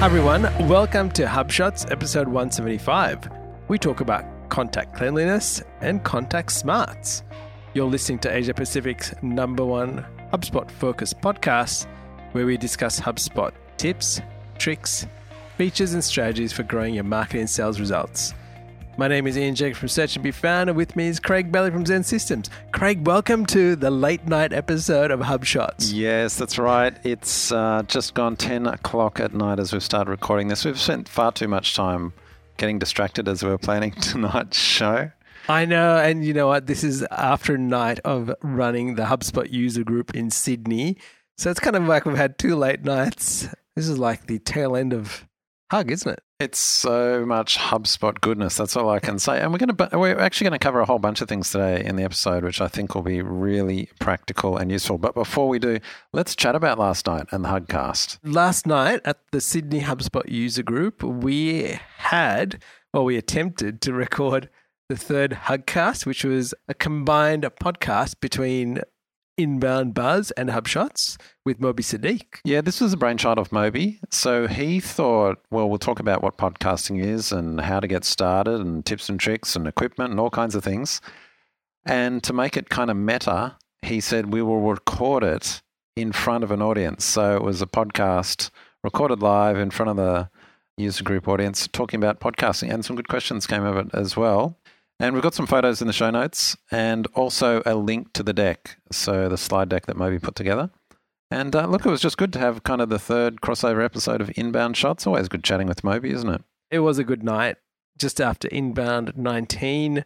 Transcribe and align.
Hi 0.00 0.06
everyone, 0.06 0.44
welcome 0.66 1.10
to 1.10 1.26
HubShots 1.26 1.90
episode 1.90 2.26
175. 2.26 3.28
We 3.68 3.76
talk 3.78 4.00
about 4.00 4.24
contact 4.48 4.96
cleanliness 4.96 5.62
and 5.82 6.02
contact 6.02 6.52
smarts. 6.52 7.22
You're 7.74 7.84
listening 7.84 8.18
to 8.20 8.34
Asia 8.34 8.54
Pacific's 8.54 9.12
number 9.20 9.62
one 9.62 10.06
HubSpot 10.32 10.70
focused 10.70 11.20
podcast, 11.20 11.86
where 12.32 12.46
we 12.46 12.56
discuss 12.56 12.98
HubSpot 12.98 13.52
tips, 13.76 14.22
tricks, 14.56 15.06
features, 15.58 15.92
and 15.92 16.02
strategies 16.02 16.54
for 16.54 16.62
growing 16.62 16.94
your 16.94 17.04
marketing 17.04 17.40
and 17.42 17.50
sales 17.50 17.78
results. 17.78 18.32
My 18.96 19.08
name 19.08 19.26
is 19.26 19.38
Ian 19.38 19.54
Jacob 19.54 19.78
from 19.78 19.88
Search 19.88 20.16
and 20.16 20.22
Be 20.22 20.30
Found, 20.30 20.68
and 20.68 20.76
with 20.76 20.94
me 20.94 21.06
is 21.06 21.18
Craig 21.18 21.50
Bailey 21.50 21.70
from 21.70 21.84
XEN 21.84 22.04
Systems. 22.04 22.50
Craig, 22.72 23.06
welcome 23.06 23.46
to 23.46 23.74
the 23.76 23.90
late 23.90 24.26
night 24.26 24.52
episode 24.52 25.10
of 25.10 25.20
HubShots. 25.20 25.90
Yes, 25.92 26.36
that's 26.36 26.58
right. 26.58 26.94
It's 27.02 27.50
uh, 27.50 27.82
just 27.86 28.14
gone 28.14 28.36
10 28.36 28.66
o'clock 28.66 29.18
at 29.18 29.32
night 29.32 29.58
as 29.58 29.72
we've 29.72 29.82
started 29.82 30.10
recording 30.10 30.48
this. 30.48 30.64
We've 30.64 30.78
spent 30.78 31.08
far 31.08 31.32
too 31.32 31.48
much 31.48 31.74
time 31.74 32.12
getting 32.58 32.78
distracted 32.78 33.26
as 33.26 33.42
we 33.42 33.48
were 33.48 33.58
planning 33.58 33.92
tonight's 34.02 34.58
show. 34.58 35.10
I 35.48 35.64
know, 35.64 35.96
and 35.96 36.24
you 36.24 36.34
know 36.34 36.48
what? 36.48 36.66
This 36.66 36.84
is 36.84 37.02
after 37.10 37.54
a 37.54 37.58
night 37.58 38.00
of 38.04 38.30
running 38.42 38.96
the 38.96 39.04
HubSpot 39.04 39.50
user 39.50 39.82
group 39.82 40.14
in 40.14 40.30
Sydney. 40.30 40.98
So 41.38 41.50
it's 41.50 41.60
kind 41.60 41.76
of 41.76 41.86
like 41.86 42.04
we've 42.04 42.16
had 42.16 42.38
two 42.38 42.54
late 42.54 42.84
nights. 42.84 43.48
This 43.76 43.88
is 43.88 43.98
like 43.98 44.26
the 44.26 44.38
tail 44.40 44.76
end 44.76 44.92
of 44.92 45.26
Hug, 45.70 45.92
isn't 45.92 46.10
it? 46.10 46.20
It's 46.40 46.58
so 46.58 47.24
much 47.24 47.56
HubSpot 47.56 48.20
goodness. 48.20 48.56
That's 48.56 48.76
all 48.76 48.90
I 48.90 48.98
can 48.98 49.20
say. 49.20 49.40
And 49.40 49.52
we're 49.52 49.58
going 49.58 49.76
to 49.76 49.98
we're 49.98 50.18
actually 50.18 50.46
going 50.46 50.58
to 50.58 50.64
cover 50.64 50.80
a 50.80 50.84
whole 50.84 50.98
bunch 50.98 51.20
of 51.20 51.28
things 51.28 51.52
today 51.52 51.84
in 51.84 51.94
the 51.94 52.02
episode, 52.02 52.42
which 52.42 52.60
I 52.60 52.66
think 52.66 52.94
will 52.94 53.02
be 53.02 53.22
really 53.22 53.88
practical 54.00 54.56
and 54.56 54.72
useful. 54.72 54.98
But 54.98 55.14
before 55.14 55.48
we 55.48 55.60
do, 55.60 55.78
let's 56.12 56.34
chat 56.34 56.56
about 56.56 56.80
last 56.80 57.06
night 57.06 57.26
and 57.30 57.44
the 57.44 57.50
Hugcast. 57.50 58.18
Last 58.24 58.66
night 58.66 59.00
at 59.04 59.20
the 59.30 59.40
Sydney 59.40 59.82
HubSpot 59.82 60.28
user 60.28 60.64
group, 60.64 61.04
we 61.04 61.78
had, 61.98 62.60
well, 62.92 63.04
we 63.04 63.16
attempted 63.16 63.80
to 63.82 63.92
record 63.92 64.48
the 64.88 64.96
third 64.96 65.42
Hugcast, 65.44 66.04
which 66.04 66.24
was 66.24 66.52
a 66.66 66.74
combined 66.74 67.44
podcast 67.62 68.14
between 68.20 68.80
Inbound 69.42 69.94
Buzz 69.94 70.30
and 70.32 70.50
HubShots 70.50 71.16
with 71.44 71.60
Moby 71.60 71.82
Siddique. 71.82 72.40
Yeah, 72.44 72.60
this 72.60 72.80
was 72.80 72.92
a 72.92 72.96
brainchild 72.96 73.38
of 73.38 73.52
Moby. 73.52 73.98
So 74.10 74.46
he 74.46 74.80
thought, 74.80 75.38
well, 75.50 75.68
we'll 75.68 75.78
talk 75.78 76.00
about 76.00 76.22
what 76.22 76.36
podcasting 76.36 77.02
is 77.02 77.32
and 77.32 77.60
how 77.60 77.80
to 77.80 77.86
get 77.86 78.04
started 78.04 78.60
and 78.60 78.84
tips 78.84 79.08
and 79.08 79.18
tricks 79.18 79.56
and 79.56 79.66
equipment 79.66 80.10
and 80.10 80.20
all 80.20 80.30
kinds 80.30 80.54
of 80.54 80.62
things. 80.62 81.00
And 81.86 82.22
to 82.24 82.32
make 82.32 82.56
it 82.56 82.68
kind 82.68 82.90
of 82.90 82.96
meta, 82.96 83.56
he 83.82 84.00
said 84.00 84.32
we 84.32 84.42
will 84.42 84.60
record 84.60 85.24
it 85.24 85.62
in 85.96 86.12
front 86.12 86.44
of 86.44 86.50
an 86.50 86.62
audience. 86.62 87.04
So 87.04 87.36
it 87.36 87.42
was 87.42 87.62
a 87.62 87.66
podcast 87.66 88.50
recorded 88.84 89.22
live 89.22 89.58
in 89.58 89.70
front 89.70 89.90
of 89.90 89.96
the 89.96 90.28
user 90.76 91.04
group 91.04 91.28
audience 91.28 91.68
talking 91.68 91.98
about 91.98 92.20
podcasting. 92.20 92.72
And 92.72 92.84
some 92.84 92.96
good 92.96 93.08
questions 93.08 93.46
came 93.46 93.64
of 93.64 93.76
it 93.76 93.88
as 93.94 94.16
well. 94.16 94.58
And 95.00 95.14
we've 95.14 95.22
got 95.22 95.32
some 95.32 95.46
photos 95.46 95.80
in 95.80 95.86
the 95.86 95.94
show 95.94 96.10
notes 96.10 96.58
and 96.70 97.06
also 97.14 97.62
a 97.64 97.74
link 97.74 98.12
to 98.12 98.22
the 98.22 98.34
deck. 98.34 98.76
So 98.92 99.30
the 99.30 99.38
slide 99.38 99.70
deck 99.70 99.86
that 99.86 99.96
Moby 99.96 100.18
put 100.18 100.34
together. 100.34 100.70
And 101.30 101.56
uh, 101.56 101.66
look, 101.66 101.86
it 101.86 101.90
was 101.90 102.02
just 102.02 102.18
good 102.18 102.34
to 102.34 102.38
have 102.38 102.64
kind 102.64 102.82
of 102.82 102.90
the 102.90 102.98
third 102.98 103.40
crossover 103.40 103.82
episode 103.82 104.20
of 104.20 104.30
Inbound 104.36 104.76
Shots. 104.76 105.06
Always 105.06 105.28
good 105.28 105.42
chatting 105.42 105.68
with 105.68 105.82
Moby, 105.82 106.10
isn't 106.10 106.28
it? 106.28 106.42
It 106.70 106.80
was 106.80 106.98
a 106.98 107.04
good 107.04 107.22
night 107.22 107.56
just 107.96 108.20
after 108.20 108.46
Inbound 108.48 109.16
19. 109.16 110.04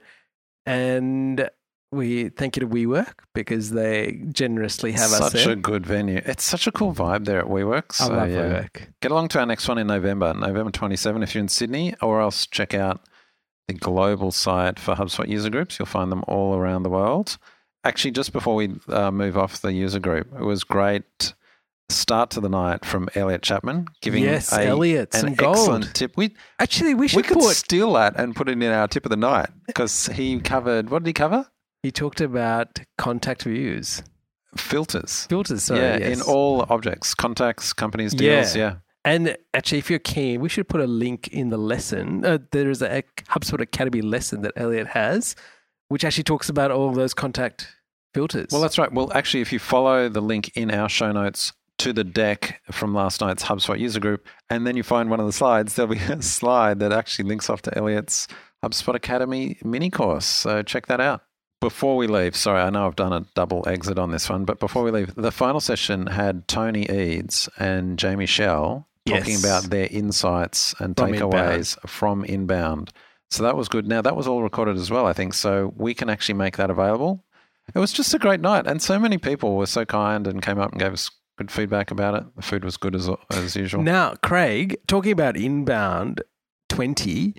And 0.64 1.50
we 1.90 2.28
thank 2.28 2.56
you 2.56 2.60
to 2.60 2.68
WeWork 2.68 3.14
because 3.34 3.70
they 3.70 4.22
generously 4.30 4.92
have 4.92 5.10
such 5.10 5.22
us 5.22 5.32
there. 5.32 5.42
Such 5.42 5.52
a 5.52 5.56
good 5.56 5.86
venue. 5.86 6.22
It's 6.24 6.44
such 6.44 6.68
a 6.68 6.72
cool 6.72 6.94
vibe 6.94 7.24
there 7.24 7.40
at 7.40 7.46
WeWork. 7.46 7.94
So, 7.94 8.12
I 8.12 8.16
love 8.16 8.30
yeah. 8.30 8.36
WeWork. 8.36 8.86
Get 9.02 9.10
along 9.10 9.28
to 9.28 9.40
our 9.40 9.46
next 9.46 9.66
one 9.66 9.78
in 9.78 9.88
November, 9.88 10.32
November 10.34 10.70
27 10.70 11.24
if 11.24 11.34
you're 11.34 11.42
in 11.42 11.48
Sydney, 11.48 11.96
or 12.00 12.20
else 12.20 12.46
check 12.46 12.74
out 12.74 13.00
the 13.68 13.74
global 13.74 14.30
site 14.30 14.78
for 14.78 14.94
HubSpot 14.94 15.28
user 15.28 15.50
groups. 15.50 15.78
You'll 15.78 15.86
find 15.86 16.12
them 16.12 16.24
all 16.28 16.54
around 16.54 16.82
the 16.82 16.90
world. 16.90 17.38
Actually, 17.84 18.12
just 18.12 18.32
before 18.32 18.54
we 18.54 18.74
uh, 18.88 19.10
move 19.10 19.36
off 19.36 19.60
the 19.60 19.72
user 19.72 20.00
group, 20.00 20.28
it 20.34 20.44
was 20.44 20.64
great 20.64 21.34
start 21.90 22.30
to 22.30 22.40
the 22.40 22.48
night 22.48 22.84
from 22.84 23.08
Elliot 23.14 23.42
Chapman 23.42 23.86
giving 24.00 24.24
yes, 24.24 24.52
a, 24.52 24.66
Elliot, 24.66 25.14
an 25.14 25.34
gold. 25.34 25.56
excellent 25.56 25.94
tip. 25.94 26.16
We 26.16 26.34
actually 26.58 26.94
we 26.94 27.08
should 27.08 27.18
we 27.18 27.22
could 27.22 27.38
put, 27.38 27.56
steal 27.56 27.92
that 27.94 28.18
and 28.18 28.34
put 28.34 28.48
it 28.48 28.52
in 28.52 28.62
our 28.62 28.88
tip 28.88 29.04
of 29.04 29.10
the 29.10 29.16
night 29.16 29.50
because 29.66 30.06
he 30.06 30.40
covered 30.40 30.90
what 30.90 31.02
did 31.02 31.08
he 31.08 31.12
cover? 31.12 31.46
He 31.82 31.90
talked 31.90 32.20
about 32.20 32.80
contact 32.96 33.42
views, 33.42 34.02
filters, 34.56 35.26
filters. 35.26 35.64
Sorry, 35.64 35.80
yeah, 35.80 35.98
yes. 35.98 36.18
in 36.18 36.22
all 36.22 36.64
objects, 36.70 37.14
contacts, 37.14 37.72
companies, 37.72 38.14
deals. 38.14 38.56
Yeah. 38.56 38.62
yeah. 38.62 38.76
And 39.04 39.36
actually, 39.52 39.78
if 39.78 39.90
you're 39.90 39.98
keen, 39.98 40.40
we 40.40 40.48
should 40.48 40.68
put 40.68 40.80
a 40.80 40.86
link 40.86 41.28
in 41.28 41.50
the 41.50 41.58
lesson. 41.58 42.24
Uh, 42.24 42.38
there 42.52 42.70
is 42.70 42.80
a 42.80 43.02
HubSpot 43.28 43.60
Academy 43.60 44.00
lesson 44.00 44.40
that 44.42 44.52
Elliot 44.56 44.88
has, 44.88 45.36
which 45.88 46.04
actually 46.04 46.24
talks 46.24 46.48
about 46.48 46.70
all 46.70 46.88
of 46.88 46.94
those 46.94 47.12
contact 47.12 47.68
filters. 48.14 48.48
Well, 48.50 48.62
that's 48.62 48.78
right. 48.78 48.90
Well, 48.90 49.12
actually, 49.14 49.42
if 49.42 49.52
you 49.52 49.58
follow 49.58 50.08
the 50.08 50.22
link 50.22 50.56
in 50.56 50.70
our 50.70 50.88
show 50.88 51.12
notes 51.12 51.52
to 51.78 51.92
the 51.92 52.04
deck 52.04 52.62
from 52.70 52.94
last 52.94 53.20
night's 53.20 53.44
HubSpot 53.44 53.78
user 53.78 54.00
group, 54.00 54.26
and 54.48 54.66
then 54.66 54.76
you 54.76 54.82
find 54.82 55.10
one 55.10 55.20
of 55.20 55.26
the 55.26 55.32
slides, 55.32 55.74
there'll 55.74 55.92
be 55.92 55.98
a 56.08 56.22
slide 56.22 56.78
that 56.78 56.92
actually 56.92 57.28
links 57.28 57.50
off 57.50 57.60
to 57.62 57.76
Elliot's 57.76 58.26
HubSpot 58.64 58.94
Academy 58.94 59.58
mini 59.62 59.90
course. 59.90 60.24
So 60.24 60.62
check 60.62 60.86
that 60.86 61.00
out. 61.00 61.22
Before 61.60 61.96
we 61.96 62.06
leave, 62.06 62.36
sorry, 62.36 62.60
I 62.60 62.70
know 62.70 62.86
I've 62.86 62.96
done 62.96 63.12
a 63.12 63.26
double 63.34 63.66
exit 63.66 63.98
on 63.98 64.10
this 64.10 64.28
one, 64.28 64.44
but 64.44 64.60
before 64.60 64.82
we 64.82 64.90
leave, 64.90 65.14
the 65.14 65.32
final 65.32 65.60
session 65.60 66.06
had 66.06 66.46
Tony 66.48 66.90
Eads 66.90 67.48
and 67.58 67.98
Jamie 67.98 68.26
Shell 68.26 68.86
talking 69.06 69.32
yes. 69.32 69.44
about 69.44 69.64
their 69.64 69.88
insights 69.90 70.74
and 70.78 70.96
from 70.96 71.12
takeaways 71.12 71.76
inbound. 71.76 71.90
from 71.90 72.24
inbound. 72.24 72.92
So 73.30 73.42
that 73.42 73.56
was 73.56 73.68
good. 73.68 73.86
Now, 73.86 74.00
that 74.02 74.16
was 74.16 74.26
all 74.26 74.42
recorded 74.42 74.76
as 74.76 74.90
well, 74.90 75.06
I 75.06 75.12
think. 75.12 75.34
So 75.34 75.72
we 75.76 75.94
can 75.94 76.08
actually 76.08 76.36
make 76.36 76.56
that 76.56 76.70
available. 76.70 77.24
It 77.74 77.78
was 77.78 77.92
just 77.92 78.14
a 78.14 78.18
great 78.18 78.40
night. 78.40 78.66
And 78.66 78.80
so 78.80 78.98
many 78.98 79.18
people 79.18 79.56
were 79.56 79.66
so 79.66 79.84
kind 79.84 80.26
and 80.26 80.42
came 80.42 80.58
up 80.58 80.72
and 80.72 80.80
gave 80.80 80.92
us 80.92 81.10
good 81.38 81.50
feedback 81.50 81.90
about 81.90 82.14
it. 82.14 82.24
The 82.36 82.42
food 82.42 82.64
was 82.64 82.76
good 82.76 82.94
as, 82.94 83.10
as 83.30 83.56
usual. 83.56 83.82
Now, 83.82 84.14
Craig, 84.22 84.76
talking 84.86 85.12
about 85.12 85.36
inbound 85.36 86.22
20, 86.68 87.34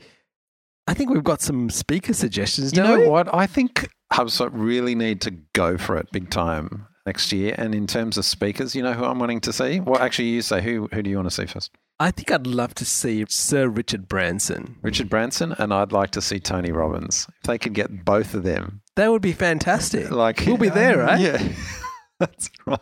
I 0.88 0.94
think 0.94 1.12
we've 1.12 1.24
got 1.24 1.42
some 1.42 1.70
speaker 1.70 2.14
suggestions. 2.14 2.74
You 2.76 2.84
know 2.84 3.00
we? 3.00 3.08
what? 3.08 3.34
I 3.34 3.48
think 3.48 3.90
HubSpot 4.12 4.50
really 4.52 4.96
need 4.96 5.22
to 5.22 5.32
go 5.54 5.78
for 5.78 5.98
it 5.98 6.12
big 6.12 6.30
time 6.30 6.88
next 7.06 7.32
year. 7.32 7.56
And 7.58 7.76
in 7.76 7.88
terms 7.88 8.18
of 8.18 8.26
speakers, 8.26 8.76
you 8.76 8.84
know 8.84 8.94
who 8.94 9.04
I'm 9.04 9.20
wanting 9.20 9.42
to 9.42 9.54
see? 9.54 9.80
Well, 9.80 10.02
actually, 10.02 10.30
you 10.30 10.42
say 10.42 10.62
who 10.62 10.88
who 10.92 11.02
do 11.02 11.10
you 11.10 11.16
want 11.18 11.30
to 11.30 11.36
see 11.36 11.46
first? 11.46 11.72
I 12.00 12.12
think 12.12 12.30
I'd 12.30 12.46
love 12.48 12.76
to 12.76 12.86
see 12.86 13.26
Sir 13.30 13.70
Richard 13.70 14.10
Branson. 14.10 14.78
Richard 14.82 15.10
Branson, 15.10 15.54
and 15.54 15.74
I'd 15.74 15.94
like 15.94 16.12
to 16.12 16.22
see 16.22 16.40
Tony 16.40 16.72
Robbins. 16.72 17.28
If 17.38 17.44
they 17.44 17.58
could 17.58 17.74
get 17.74 18.04
both 18.04 18.34
of 18.34 18.44
them, 18.44 18.82
that 18.96 19.12
would 19.12 19.22
be 19.22 19.34
fantastic. 19.34 20.12
Like 20.12 20.44
we'll 20.46 20.58
be 20.58 20.70
there, 20.70 20.98
right? 21.00 21.20
Yeah, 21.20 21.42
that's 22.20 22.50
right. 22.66 22.80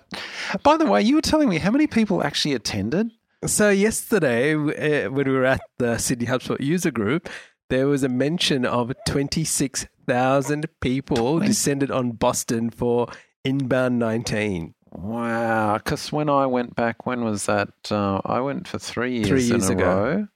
By 0.63 0.77
the 0.77 0.85
way, 0.85 1.01
you 1.01 1.15
were 1.15 1.21
telling 1.21 1.49
me 1.49 1.59
how 1.59 1.71
many 1.71 1.87
people 1.87 2.23
actually 2.23 2.55
attended. 2.55 3.11
So 3.45 3.69
yesterday, 3.69 4.53
uh, 4.55 5.11
when 5.11 5.27
we 5.27 5.33
were 5.33 5.45
at 5.45 5.61
the 5.77 5.97
Sydney 5.97 6.27
HubSpot 6.27 6.61
user 6.61 6.91
group, 6.91 7.29
there 7.69 7.87
was 7.87 8.01
a 8.03 8.09
mention 8.09 8.65
of 8.65 8.93
26,000 9.07 10.65
people 10.79 11.37
20. 11.37 11.45
descended 11.47 11.91
on 11.91 12.11
Boston 12.11 12.69
for 12.69 13.09
Inbound 13.43 13.99
19. 13.99 14.73
Wow. 14.91 15.77
Because 15.77 16.11
when 16.11 16.29
I 16.29 16.45
went 16.45 16.75
back, 16.75 17.05
when 17.05 17.23
was 17.23 17.45
that? 17.45 17.69
Uh, 17.89 18.21
I 18.25 18.39
went 18.41 18.67
for 18.67 18.79
three 18.79 19.15
years, 19.15 19.27
three 19.27 19.43
years 19.43 19.69
in 19.69 19.79
a 19.79 19.81
ago. 19.81 19.95
row. 19.95 20.27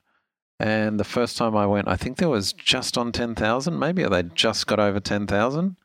And 0.60 1.00
the 1.00 1.04
first 1.04 1.38
time 1.38 1.56
I 1.56 1.68
went, 1.68 1.88
I 1.88 1.96
think 1.96 2.18
there 2.18 2.30
was 2.30 2.52
just 2.54 2.98
on 2.98 3.12
10,000. 3.12 3.78
Maybe 3.78 4.04
they 4.04 4.24
just 4.24 4.66
got 4.66 4.80
over 4.80 5.00
10,000. 5.00 5.76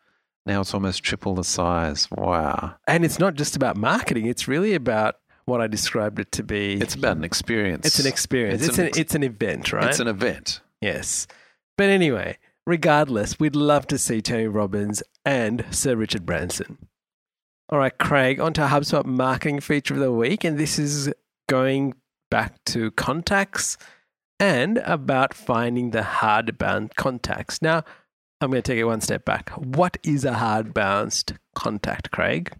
Now 0.47 0.61
it's 0.63 0.75
almost 0.75 1.03
triple 1.03 1.35
the 1.35 1.45
size. 1.45 2.09
Wow. 2.11 2.75
And 2.87 3.05
it's 3.05 3.19
not 3.19 3.35
just 3.35 3.55
about 3.55 3.77
marketing, 3.77 4.27
it's 4.27 4.49
really 4.49 4.75
about 4.75 5.17
what 5.45 5.61
I 5.61 5.67
described 5.67 6.19
it 6.19 6.33
to 6.33 6.43
be. 6.43 6.75
It's 6.75 6.95
about 6.95 7.17
an 7.17 7.25
experience. 7.25 7.87
It's 7.87 7.99
an 7.99 8.07
experience. 8.07 8.63
It's, 8.63 8.71
it's 8.71 8.79
an, 8.79 8.87
an, 8.87 8.93
it's 8.97 9.15
an 9.15 9.23
event, 9.23 9.73
right? 9.73 9.89
It's 9.89 10.01
an 10.01 10.09
event. 10.09 10.61
Yes. 10.81 11.27
But 11.77 11.91
anyway, 11.91 12.39
regardless, 12.67 13.39
we'd 13.39 13.57
love 13.57 13.87
to 13.89 13.99
see 13.99 14.23
Tony 14.23 14.47
Robbins 14.47 15.03
and 15.25 15.65
Sir 15.71 15.97
Richard 15.97 16.25
Branson. 16.25 16.79
All 17.73 17.79
right, 17.79 17.97
Craig, 17.97 18.39
on 18.39 18.53
to 18.53 18.67
HubSpot 18.67 19.07
marketing 19.07 19.61
feature 19.61 19.95
of 19.95 20.01
the 20.01 20.13
week. 20.13 20.45
And 20.45 20.59
this 20.59 20.79
is 20.79 21.11
going 21.49 21.95
back 22.31 22.63
to 22.67 22.91
contacts 22.91 23.79
and 24.39 24.77
about 24.85 25.33
finding 25.33 25.93
the 25.93 26.03
hard 26.03 26.59
bound 26.59 26.97
contacts. 26.97 27.63
Now, 27.63 27.83
I'm 28.43 28.51
going 28.51 28.61
to 28.61 28.73
take 28.73 28.79
it 28.79 28.85
one 28.85 29.01
step 29.01 29.25
back. 29.25 29.49
What 29.57 29.97
is 30.03 30.27
a 30.27 30.35
hard 30.35 30.75
bounced 30.75 31.33
contact, 31.55 32.11
Craig? 32.11 32.53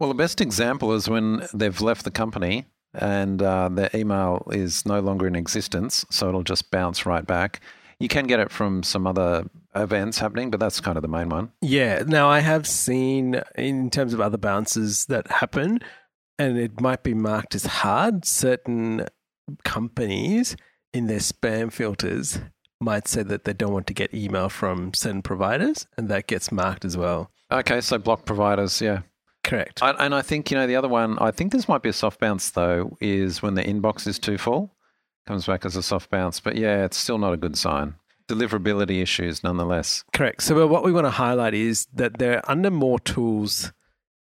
Well, 0.00 0.08
the 0.08 0.16
best 0.16 0.40
example 0.40 0.94
is 0.94 1.08
when 1.08 1.46
they've 1.54 1.80
left 1.80 2.02
the 2.02 2.10
company 2.10 2.64
and 2.92 3.40
uh, 3.40 3.68
their 3.68 3.90
email 3.94 4.48
is 4.50 4.84
no 4.84 4.98
longer 4.98 5.28
in 5.28 5.36
existence, 5.36 6.04
so 6.10 6.28
it'll 6.28 6.42
just 6.42 6.72
bounce 6.72 7.06
right 7.06 7.24
back. 7.24 7.60
You 8.00 8.08
can 8.08 8.26
get 8.26 8.40
it 8.40 8.50
from 8.50 8.82
some 8.82 9.06
other 9.06 9.48
events 9.76 10.18
happening, 10.18 10.50
but 10.50 10.60
that's 10.60 10.80
kind 10.80 10.96
of 10.96 11.02
the 11.02 11.08
main 11.08 11.28
one. 11.28 11.52
Yeah. 11.60 12.02
Now, 12.06 12.28
I 12.28 12.40
have 12.40 12.66
seen 12.66 13.42
in 13.56 13.90
terms 13.90 14.14
of 14.14 14.20
other 14.20 14.38
bounces 14.38 15.06
that 15.06 15.30
happen, 15.30 15.80
and 16.38 16.58
it 16.58 16.80
might 16.80 17.02
be 17.02 17.14
marked 17.14 17.54
as 17.54 17.66
hard, 17.66 18.24
certain 18.24 19.06
companies 19.64 20.56
in 20.92 21.06
their 21.06 21.18
spam 21.18 21.72
filters 21.72 22.40
might 22.80 23.08
say 23.08 23.22
that 23.22 23.44
they 23.44 23.52
don't 23.52 23.72
want 23.72 23.86
to 23.86 23.94
get 23.94 24.12
email 24.12 24.48
from 24.48 24.92
certain 24.94 25.22
providers, 25.22 25.86
and 25.96 26.08
that 26.08 26.26
gets 26.26 26.52
marked 26.52 26.84
as 26.84 26.96
well. 26.96 27.30
Okay, 27.50 27.80
so 27.80 27.98
block 27.98 28.24
providers, 28.24 28.80
yeah. 28.80 29.02
Correct. 29.44 29.82
I, 29.82 29.90
and 29.92 30.14
I 30.14 30.22
think, 30.22 30.50
you 30.50 30.56
know, 30.56 30.66
the 30.66 30.76
other 30.76 30.88
one, 30.88 31.18
I 31.20 31.30
think 31.30 31.52
this 31.52 31.68
might 31.68 31.82
be 31.82 31.88
a 31.88 31.92
soft 31.92 32.18
bounce 32.18 32.50
though, 32.50 32.96
is 33.00 33.42
when 33.42 33.54
the 33.54 33.62
inbox 33.62 34.06
is 34.06 34.18
too 34.18 34.38
full, 34.38 34.74
comes 35.26 35.46
back 35.46 35.64
as 35.64 35.76
a 35.76 35.82
soft 35.82 36.10
bounce. 36.10 36.40
But 36.40 36.56
yeah, 36.56 36.84
it's 36.84 36.96
still 36.96 37.18
not 37.18 37.32
a 37.32 37.36
good 37.36 37.56
sign. 37.56 37.94
Deliverability 38.28 39.00
issues 39.00 39.44
nonetheless. 39.44 40.04
Correct. 40.12 40.42
So, 40.42 40.66
what 40.66 40.84
we 40.84 40.92
want 40.92 41.06
to 41.06 41.10
highlight 41.10 41.54
is 41.54 41.86
that 41.94 42.18
there 42.18 42.38
are 42.38 42.50
under 42.50 42.70
more 42.70 42.98
tools 42.98 43.72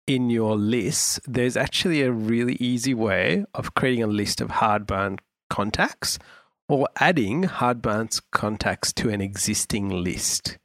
in 0.07 0.29
your 0.29 0.57
list, 0.57 1.21
there's 1.27 1.57
actually 1.57 2.03
a 2.03 2.11
really 2.11 2.55
easy 2.55 2.95
way 2.95 3.45
of 3.55 3.75
creating 3.75 4.03
a 4.03 4.09
list 4.09 4.41
of 4.41 4.51
hard-bound 4.51 5.21
contacts 5.49 6.19
or 6.69 6.89
adding 6.99 7.45
hard-bound 7.45 8.19
contacts 8.33 8.93
to 8.93 9.09
an 9.09 9.21
existing 9.21 9.89
list. 9.89 10.59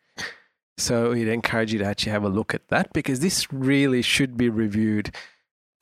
So 0.77 1.11
we'd 1.11 1.27
encourage 1.27 1.71
you 1.73 1.79
to 1.79 1.85
actually 1.85 2.11
have 2.11 2.23
a 2.23 2.29
look 2.29 2.53
at 2.53 2.67
that 2.69 2.91
because 2.91 3.19
this 3.19 3.51
really 3.53 4.01
should 4.01 4.35
be 4.35 4.49
reviewed 4.49 5.13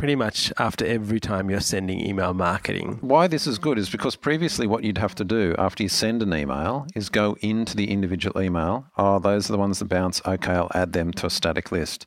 pretty 0.03 0.15
much 0.17 0.51
after 0.57 0.85
every 0.85 1.17
time 1.17 1.49
you're 1.49 1.61
sending 1.61 2.05
email 2.05 2.33
marketing. 2.33 2.97
Why 2.99 3.25
this 3.25 3.47
is 3.47 3.57
good 3.57 3.79
is 3.79 3.89
because 3.89 4.17
previously 4.17 4.67
what 4.67 4.83
you'd 4.83 4.97
have 4.97 5.15
to 5.15 5.23
do 5.23 5.55
after 5.57 5.81
you 5.81 5.87
send 5.87 6.21
an 6.21 6.33
email 6.33 6.87
is 6.93 7.07
go 7.07 7.37
into 7.39 7.73
the 7.77 7.89
individual 7.89 8.41
email. 8.41 8.85
Oh, 8.97 9.19
those 9.19 9.49
are 9.49 9.53
the 9.53 9.57
ones 9.57 9.79
that 9.79 9.85
bounce. 9.85 10.21
Okay, 10.25 10.51
I'll 10.51 10.69
add 10.75 10.91
them 10.91 11.13
to 11.13 11.27
a 11.27 11.29
static 11.29 11.71
list. 11.71 12.05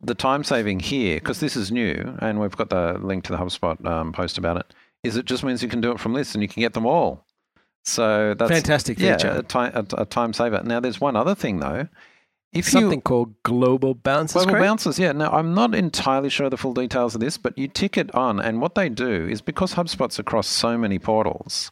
The 0.00 0.14
time 0.14 0.44
saving 0.44 0.78
here, 0.78 1.16
because 1.16 1.40
this 1.40 1.56
is 1.56 1.72
new, 1.72 2.16
and 2.20 2.38
we've 2.38 2.56
got 2.56 2.70
the 2.70 3.00
link 3.02 3.24
to 3.24 3.32
the 3.32 3.38
HubSpot 3.38 3.84
um, 3.84 4.12
post 4.12 4.38
about 4.38 4.58
it, 4.58 4.72
is 5.02 5.16
it 5.16 5.24
just 5.24 5.42
means 5.42 5.60
you 5.60 5.68
can 5.68 5.80
do 5.80 5.90
it 5.90 5.98
from 5.98 6.14
lists 6.14 6.36
and 6.36 6.42
you 6.42 6.48
can 6.48 6.60
get 6.60 6.74
them 6.74 6.86
all. 6.86 7.26
So 7.82 8.34
that's 8.34 8.52
fantastic 8.52 8.98
feature. 8.98 9.26
Yeah, 9.26 9.38
a, 9.38 9.42
time, 9.42 9.72
a, 9.74 10.02
a 10.02 10.04
time 10.04 10.34
saver. 10.34 10.62
Now, 10.62 10.78
there's 10.78 11.00
one 11.00 11.16
other 11.16 11.34
thing 11.34 11.58
though 11.58 11.88
if 12.54 12.68
something 12.68 12.98
you, 12.98 13.02
called 13.02 13.34
global 13.42 13.94
bounces. 13.94 14.34
Global 14.34 14.52
correct? 14.52 14.64
bounces, 14.64 14.98
yeah. 14.98 15.12
Now 15.12 15.30
I'm 15.30 15.54
not 15.54 15.74
entirely 15.74 16.30
sure 16.30 16.48
the 16.48 16.56
full 16.56 16.74
details 16.74 17.14
of 17.14 17.20
this, 17.20 17.36
but 17.36 17.56
you 17.58 17.68
tick 17.68 17.96
it 17.96 18.14
on, 18.14 18.40
and 18.40 18.60
what 18.60 18.74
they 18.74 18.88
do 18.88 19.26
is 19.28 19.40
because 19.40 19.74
HubSpot's 19.74 20.18
across 20.18 20.46
so 20.46 20.78
many 20.78 20.98
portals, 20.98 21.70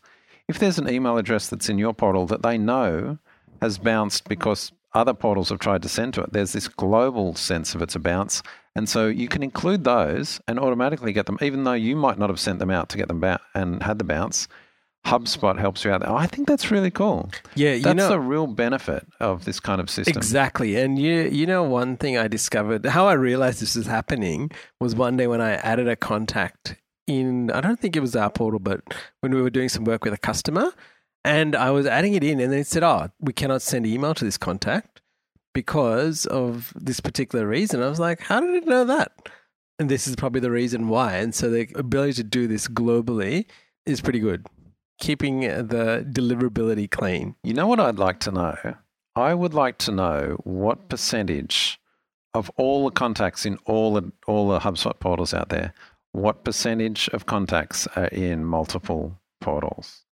if 0.48 0.58
there's 0.58 0.78
an 0.78 0.88
email 0.88 1.16
address 1.16 1.48
that's 1.48 1.68
in 1.68 1.78
your 1.78 1.94
portal 1.94 2.26
that 2.26 2.42
they 2.42 2.58
know 2.58 3.18
has 3.60 3.78
bounced 3.78 4.28
because 4.28 4.72
other 4.92 5.14
portals 5.14 5.48
have 5.48 5.58
tried 5.58 5.82
to 5.82 5.88
send 5.88 6.14
to 6.14 6.22
it, 6.22 6.32
there's 6.32 6.52
this 6.52 6.68
global 6.68 7.34
sense 7.34 7.74
of 7.74 7.80
it's 7.82 7.94
a 7.94 8.00
bounce, 8.00 8.42
and 8.74 8.88
so 8.88 9.06
you 9.06 9.28
can 9.28 9.42
include 9.42 9.84
those 9.84 10.40
and 10.48 10.58
automatically 10.58 11.12
get 11.12 11.26
them, 11.26 11.38
even 11.40 11.64
though 11.64 11.72
you 11.72 11.94
might 11.94 12.18
not 12.18 12.30
have 12.30 12.40
sent 12.40 12.58
them 12.58 12.70
out 12.70 12.88
to 12.88 12.98
get 12.98 13.08
them 13.08 13.20
back 13.20 13.40
and 13.54 13.82
had 13.82 13.98
the 13.98 14.04
bounce. 14.04 14.48
HubSpot 15.06 15.58
helps 15.58 15.84
you 15.84 15.90
out. 15.90 16.06
Oh, 16.06 16.14
I 16.14 16.26
think 16.26 16.46
that's 16.46 16.70
really 16.70 16.90
cool. 16.90 17.28
Yeah, 17.54 17.76
that's 17.78 17.96
know, 17.96 18.08
the 18.08 18.20
real 18.20 18.46
benefit 18.46 19.06
of 19.18 19.44
this 19.44 19.58
kind 19.58 19.80
of 19.80 19.90
system. 19.90 20.16
Exactly. 20.16 20.76
And 20.76 20.98
you 20.98 21.22
you 21.24 21.44
know 21.44 21.64
one 21.64 21.96
thing 21.96 22.16
I 22.16 22.28
discovered 22.28 22.86
how 22.86 23.08
I 23.08 23.14
realized 23.14 23.60
this 23.60 23.74
is 23.74 23.86
happening 23.86 24.50
was 24.80 24.94
one 24.94 25.16
day 25.16 25.26
when 25.26 25.40
I 25.40 25.54
added 25.54 25.88
a 25.88 25.96
contact 25.96 26.76
in 27.08 27.50
I 27.50 27.60
don't 27.60 27.80
think 27.80 27.96
it 27.96 28.00
was 28.00 28.14
our 28.14 28.30
portal, 28.30 28.60
but 28.60 28.80
when 29.20 29.34
we 29.34 29.42
were 29.42 29.50
doing 29.50 29.68
some 29.68 29.84
work 29.84 30.04
with 30.04 30.14
a 30.14 30.18
customer 30.18 30.72
and 31.24 31.56
I 31.56 31.70
was 31.70 31.86
adding 31.86 32.14
it 32.14 32.22
in 32.22 32.38
and 32.38 32.52
then 32.52 32.60
it 32.60 32.68
said, 32.68 32.84
"Oh, 32.84 33.10
we 33.20 33.32
cannot 33.32 33.60
send 33.60 33.86
email 33.86 34.14
to 34.14 34.24
this 34.24 34.38
contact 34.38 35.02
because 35.52 36.26
of 36.26 36.72
this 36.76 37.00
particular 37.00 37.46
reason." 37.46 37.82
I 37.82 37.88
was 37.88 38.00
like, 38.00 38.20
"How 38.20 38.40
did 38.40 38.54
it 38.54 38.68
know 38.68 38.84
that?" 38.84 39.28
And 39.80 39.90
this 39.90 40.06
is 40.06 40.14
probably 40.14 40.40
the 40.40 40.50
reason 40.52 40.88
why. 40.88 41.16
And 41.16 41.34
so 41.34 41.50
the 41.50 41.68
ability 41.74 42.12
to 42.14 42.22
do 42.22 42.46
this 42.46 42.68
globally 42.68 43.46
is 43.84 44.00
pretty 44.00 44.20
good 44.20 44.46
keeping 45.02 45.40
the 45.40 46.06
deliverability 46.08 46.88
clean. 46.88 47.34
You 47.42 47.54
know 47.54 47.66
what 47.66 47.80
I'd 47.80 47.98
like 47.98 48.20
to 48.20 48.30
know? 48.30 48.56
I 49.16 49.34
would 49.34 49.52
like 49.52 49.76
to 49.78 49.90
know 49.90 50.36
what 50.44 50.88
percentage 50.88 51.80
of 52.34 52.50
all 52.56 52.84
the 52.84 52.92
contacts 52.92 53.44
in 53.44 53.58
all 53.66 53.94
the, 53.94 54.12
all 54.28 54.48
the 54.48 54.60
HubSpot 54.60 54.98
portals 55.00 55.34
out 55.34 55.48
there, 55.48 55.74
what 56.12 56.44
percentage 56.44 57.08
of 57.12 57.26
contacts 57.26 57.88
are 57.96 58.06
in 58.06 58.44
multiple 58.44 59.18
portals? 59.40 60.04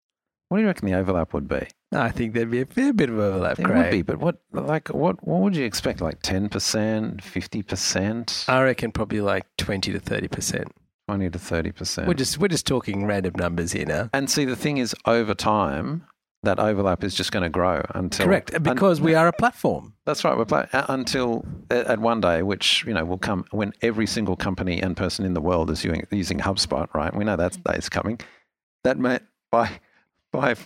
What 0.47 0.57
do 0.57 0.61
you 0.63 0.67
reckon 0.67 0.87
the 0.89 0.97
overlap 0.97 1.33
would 1.35 1.47
be? 1.47 1.67
I 1.93 2.09
think 2.09 2.33
there'd 2.33 2.49
be 2.49 2.61
a 2.61 2.65
fair 2.65 2.91
bit 2.91 3.11
of 3.11 3.19
overlap. 3.19 3.57
There 3.57 3.67
Craig. 3.67 3.83
would 3.83 3.91
be, 3.91 4.01
but 4.01 4.17
what 4.17 4.37
like 4.51 4.87
what 4.87 5.25
what 5.25 5.41
would 5.41 5.55
you 5.55 5.65
expect? 5.65 6.01
Like 6.01 6.23
ten 6.23 6.49
percent, 6.49 7.23
fifty 7.23 7.61
percent? 7.61 8.45
I 8.47 8.63
reckon 8.63 8.91
probably 8.91 9.21
like 9.21 9.45
twenty 9.57 9.91
to 9.91 9.99
thirty 9.99 10.27
percent. 10.27 10.71
20 11.09 11.31
to 11.31 11.39
30%. 11.39 12.05
We're 12.05 12.13
just 12.13 12.37
we're 12.37 12.49
just 12.49 12.67
talking 12.67 13.03
random 13.07 13.33
numbers 13.35 13.71
here 13.71 13.85
now. 13.85 14.11
And 14.13 14.29
see 14.29 14.45
the 14.45 14.55
thing 14.55 14.77
is 14.77 14.95
over 15.07 15.33
time 15.33 16.05
that 16.43 16.59
overlap 16.59 17.03
is 17.03 17.15
just 17.15 17.31
going 17.31 17.41
to 17.41 17.49
grow 17.49 17.81
until 17.95 18.27
Correct, 18.27 18.61
because 18.61 18.99
un- 18.99 19.05
we 19.05 19.15
are 19.15 19.27
a 19.27 19.33
platform. 19.33 19.95
That's 20.05 20.23
right, 20.23 20.37
we're 20.37 20.45
pla- 20.45 20.67
uh, 20.71 20.85
until 20.87 21.45
uh, 21.71 21.83
at 21.87 21.97
one 21.97 22.21
day 22.21 22.43
which, 22.43 22.85
you 22.85 22.93
know, 22.93 23.03
will 23.05 23.17
come 23.17 23.43
when 23.49 23.73
every 23.81 24.05
single 24.05 24.35
company 24.35 24.79
and 24.79 24.95
person 24.95 25.25
in 25.25 25.33
the 25.33 25.41
world 25.41 25.71
is 25.71 25.83
using, 25.83 26.05
using 26.11 26.37
HubSpot, 26.37 26.87
right? 26.93 27.13
We 27.15 27.23
know 27.23 27.35
that 27.35 27.53
mm. 27.53 27.63
day 27.63 27.77
is 27.79 27.89
coming. 27.89 28.19
That 28.83 28.99
may 28.99 29.19
by 29.49 29.79
by 30.31 30.57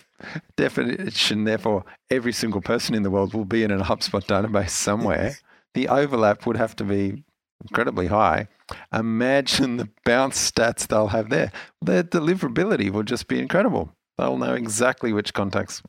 definition, 0.58 1.44
therefore, 1.44 1.86
every 2.10 2.34
single 2.34 2.60
person 2.60 2.94
in 2.94 3.02
the 3.02 3.10
world 3.10 3.32
will 3.32 3.46
be 3.46 3.62
in 3.62 3.70
a 3.70 3.78
HubSpot 3.82 4.22
database 4.26 4.70
somewhere. 4.70 5.36
the 5.72 5.88
overlap 5.88 6.44
would 6.44 6.58
have 6.58 6.76
to 6.76 6.84
be 6.84 7.24
incredibly 7.62 8.08
high. 8.08 8.46
Imagine 8.92 9.76
the 9.78 9.88
bounce 10.04 10.50
stats 10.50 10.86
they'll 10.86 11.08
have 11.08 11.30
there. 11.30 11.52
Their 11.82 12.02
deliverability 12.02 12.90
will 12.90 13.02
just 13.02 13.28
be 13.28 13.38
incredible. 13.38 13.94
They'll 14.18 14.38
know 14.38 14.54
exactly 14.54 15.12
which 15.12 15.34
contacts 15.34 15.82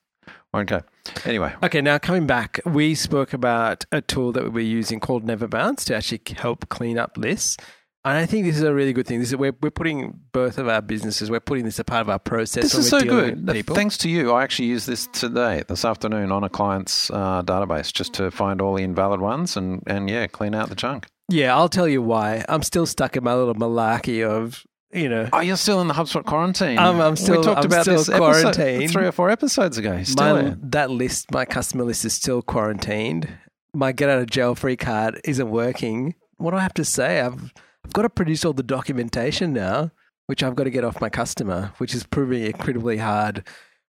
won't 0.54 0.70
go. 0.70 0.82
Anyway. 1.26 1.54
Okay, 1.62 1.82
now 1.82 1.98
coming 1.98 2.26
back, 2.26 2.60
we 2.66 2.96
spoke 2.96 3.34
about 3.34 3.86
a 3.92 4.02
tool 4.02 4.32
that 4.32 4.44
we 4.44 4.50
were 4.50 4.60
using 4.62 5.00
called 5.00 5.24
Never 5.24 5.48
Bounce 5.48 5.86
to 5.86 5.96
actually 5.96 6.22
help 6.38 6.70
clean 6.70 6.98
up 6.98 7.18
lists. 7.18 7.58
And 8.06 8.16
I 8.16 8.28
think 8.28 8.46
this 8.46 8.56
is 8.56 8.62
a 8.62 8.74
really 8.74 8.94
good 8.94 9.08
thing. 9.08 9.20
This 9.20 9.30
is 9.30 9.36
we're 9.36 9.56
we're 9.62 9.72
putting 9.72 10.20
both 10.32 10.60
of 10.60 10.68
our 10.68 10.82
businesses. 10.82 11.32
We're 11.32 11.40
putting 11.40 11.66
this 11.66 11.80
a 11.80 11.84
part 11.84 12.02
of 12.02 12.10
our 12.10 12.20
process. 12.20 12.62
This 12.62 12.76
is 12.76 12.88
so 12.88 13.02
good. 13.02 13.66
Thanks 13.66 13.98
to 14.00 14.10
you, 14.10 14.32
I 14.32 14.44
actually 14.44 14.68
used 14.68 14.88
this 14.88 15.08
today, 15.08 15.64
this 15.68 15.84
afternoon, 15.84 16.32
on 16.32 16.44
a 16.44 16.50
client's 16.50 17.10
uh, 17.10 17.42
database, 17.42 17.92
just 17.92 18.14
to 18.14 18.30
find 18.30 18.62
all 18.62 18.76
the 18.76 18.84
invalid 18.84 19.22
ones 19.22 19.58
and 19.58 19.82
and 19.88 20.08
yeah, 20.08 20.28
clean 20.28 20.54
out 20.54 20.70
the 20.70 20.76
junk. 20.76 21.08
Yeah, 21.30 21.56
I'll 21.56 21.70
tell 21.70 21.88
you 21.88 22.02
why. 22.02 22.46
I'm 22.48 22.62
still 22.64 22.86
stuck 22.86 23.18
in 23.18 23.24
my 23.24 23.34
little 23.34 23.56
malarkey 23.56 24.26
of 24.26 24.66
you 24.94 25.10
know. 25.10 25.28
Oh, 25.34 25.42
you're 25.42 25.58
still 25.58 25.82
in 25.82 25.88
the 25.88 25.94
HubSpot 25.94 26.24
quarantine. 26.24 26.80
I'm, 26.80 27.00
I'm 27.02 27.16
still. 27.16 27.38
We 27.38 27.44
talked 27.44 27.60
I'm 27.60 27.66
about 27.66 27.82
still 27.82 27.98
this 27.98 28.10
quarantine. 28.10 28.88
three 28.88 29.06
or 29.06 29.12
four 29.12 29.30
episodes 29.30 29.78
ago. 29.78 30.02
Still 30.04 30.44
my, 30.44 30.56
that 30.62 30.90
list, 30.90 31.32
my 31.32 31.46
customer 31.46 31.84
list, 31.84 32.06
is 32.06 32.14
still 32.14 32.42
quarantined. 32.42 33.28
My 33.74 33.92
get 33.92 34.10
out 34.10 34.20
of 34.20 34.28
jail 34.28 34.56
free 34.56 34.78
card 34.78 35.20
isn't 35.26 35.50
working. 35.50 36.16
What 36.38 36.52
do 36.52 36.58
I 36.58 36.62
have 36.62 36.74
to 36.76 36.86
say? 36.86 37.20
I've 37.20 37.52
I've 37.84 37.94
got 37.94 38.04
to 38.04 38.10
produce 38.10 38.46
all 38.46 38.54
the 38.54 38.64
documentation 38.64 39.54
now, 39.54 39.92
which 40.28 40.44
I've 40.44 40.56
got 40.56 40.64
to 40.64 40.72
get 40.72 40.84
off 40.84 41.02
my 41.02 41.10
customer, 41.10 41.74
which 41.78 41.94
is 41.94 42.04
proving 42.04 42.44
incredibly 42.44 42.98
hard. 42.98 43.46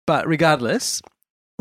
But 0.06 0.28
regardless, 0.28 1.02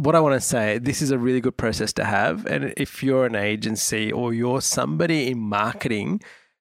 what 0.00 0.14
I 0.16 0.20
want 0.20 0.34
to 0.34 0.46
say, 0.46 0.78
this 0.78 1.02
is 1.02 1.10
a 1.10 1.18
really 1.18 1.40
good 1.40 1.56
process 1.56 1.92
to 1.94 2.04
have. 2.04 2.46
And 2.46 2.72
if 2.76 3.02
you're 3.02 3.26
an 3.26 3.36
agency 3.36 4.10
or 4.10 4.32
you're 4.32 4.60
somebody 4.60 5.30
in 5.30 5.38
marketing 5.38 6.20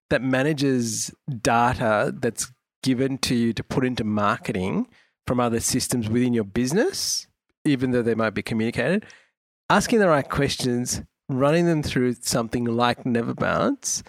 that 0.10 0.22
manages 0.22 1.14
data 1.42 2.14
that's 2.18 2.52
given 2.84 3.18
to 3.20 3.36
you 3.36 3.54
to 3.54 3.64
put 3.64 3.86
into 3.86 4.04
marketing 4.04 4.88
from 5.28 5.40
other 5.40 5.60
systems 5.60 6.10
within 6.10 6.34
your 6.34 6.44
business, 6.44 7.28
even 7.66 7.92
though 7.92 8.02
they 8.02 8.16
might 8.16 8.34
be 8.34 8.42
communicated, 8.42 9.06
asking 9.70 10.00
the 10.00 10.08
right 10.08 10.30
questions, 10.30 11.02
running 11.28 11.66
them 11.66 11.84
through 11.84 12.16
something 12.22 12.66
like 12.66 13.06
Never 13.06 13.34
Bounce 13.34 14.04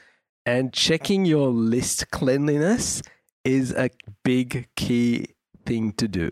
and 0.46 0.72
checking 0.72 1.24
your 1.24 1.48
list 1.48 2.10
cleanliness 2.10 3.02
is 3.44 3.72
a 3.72 3.90
big 4.24 4.68
key 4.76 5.26
thing 5.66 5.92
to 5.92 6.08
do. 6.08 6.30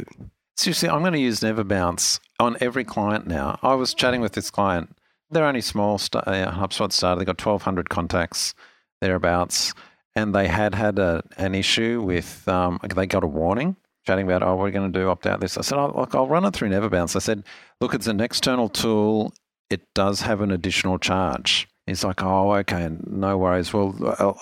Seriously, 0.59 0.89
I'm 0.89 1.03
going 1.03 1.13
to 1.13 1.21
use 1.21 1.41
Never 1.41 1.63
Bounce 1.63 2.19
on 2.41 2.57
every 2.61 2.83
client 2.83 3.29
now. 3.29 3.61
I 3.63 3.75
was 3.75 3.95
chatting 3.95 4.21
with 4.21 4.33
this 4.33 4.51
client. 4.51 4.97
They're 5.31 5.45
only 5.47 5.61
small. 5.61 5.95
Uh, 5.95 6.51
HubSpot 6.51 6.91
started. 6.91 7.21
They 7.21 7.25
got 7.25 7.41
1,200 7.41 7.89
contacts 7.89 8.57
thereabouts, 9.01 9.73
and 10.17 10.35
they 10.35 10.49
had 10.49 10.75
had 10.75 10.99
a, 10.99 11.23
an 11.37 11.55
issue 11.55 12.03
with. 12.03 12.49
Um, 12.49 12.81
they 12.93 13.07
got 13.07 13.23
a 13.23 13.29
warning 13.29 13.77
chatting 14.05 14.27
about, 14.27 14.43
oh, 14.43 14.57
we're 14.57 14.73
going 14.73 14.93
to 14.93 14.99
do 14.99 15.09
opt 15.09 15.29
out 15.29 15.39
this. 15.39 15.57
I 15.57 15.61
said, 15.61 15.79
oh, 15.79 15.93
look, 15.95 16.17
I'll 16.17 16.27
run 16.27 16.45
it 16.45 16.55
through 16.55 16.71
Never 16.71 16.89
Bounce. 16.89 17.15
I 17.15 17.21
said, 17.21 17.45
look, 17.81 17.95
it's 17.95 18.09
an 18.09 18.21
external 18.21 18.69
tool. 18.69 19.33
It 19.71 19.83
does 19.95 20.23
have 20.23 20.41
an 20.41 20.51
additional 20.51 20.99
charge. 20.99 21.69
He's 21.89 22.05
like, 22.05 22.23
oh, 22.23 22.55
okay, 22.57 22.89
no 23.07 23.39
worries. 23.39 23.73
Well, 23.73 23.95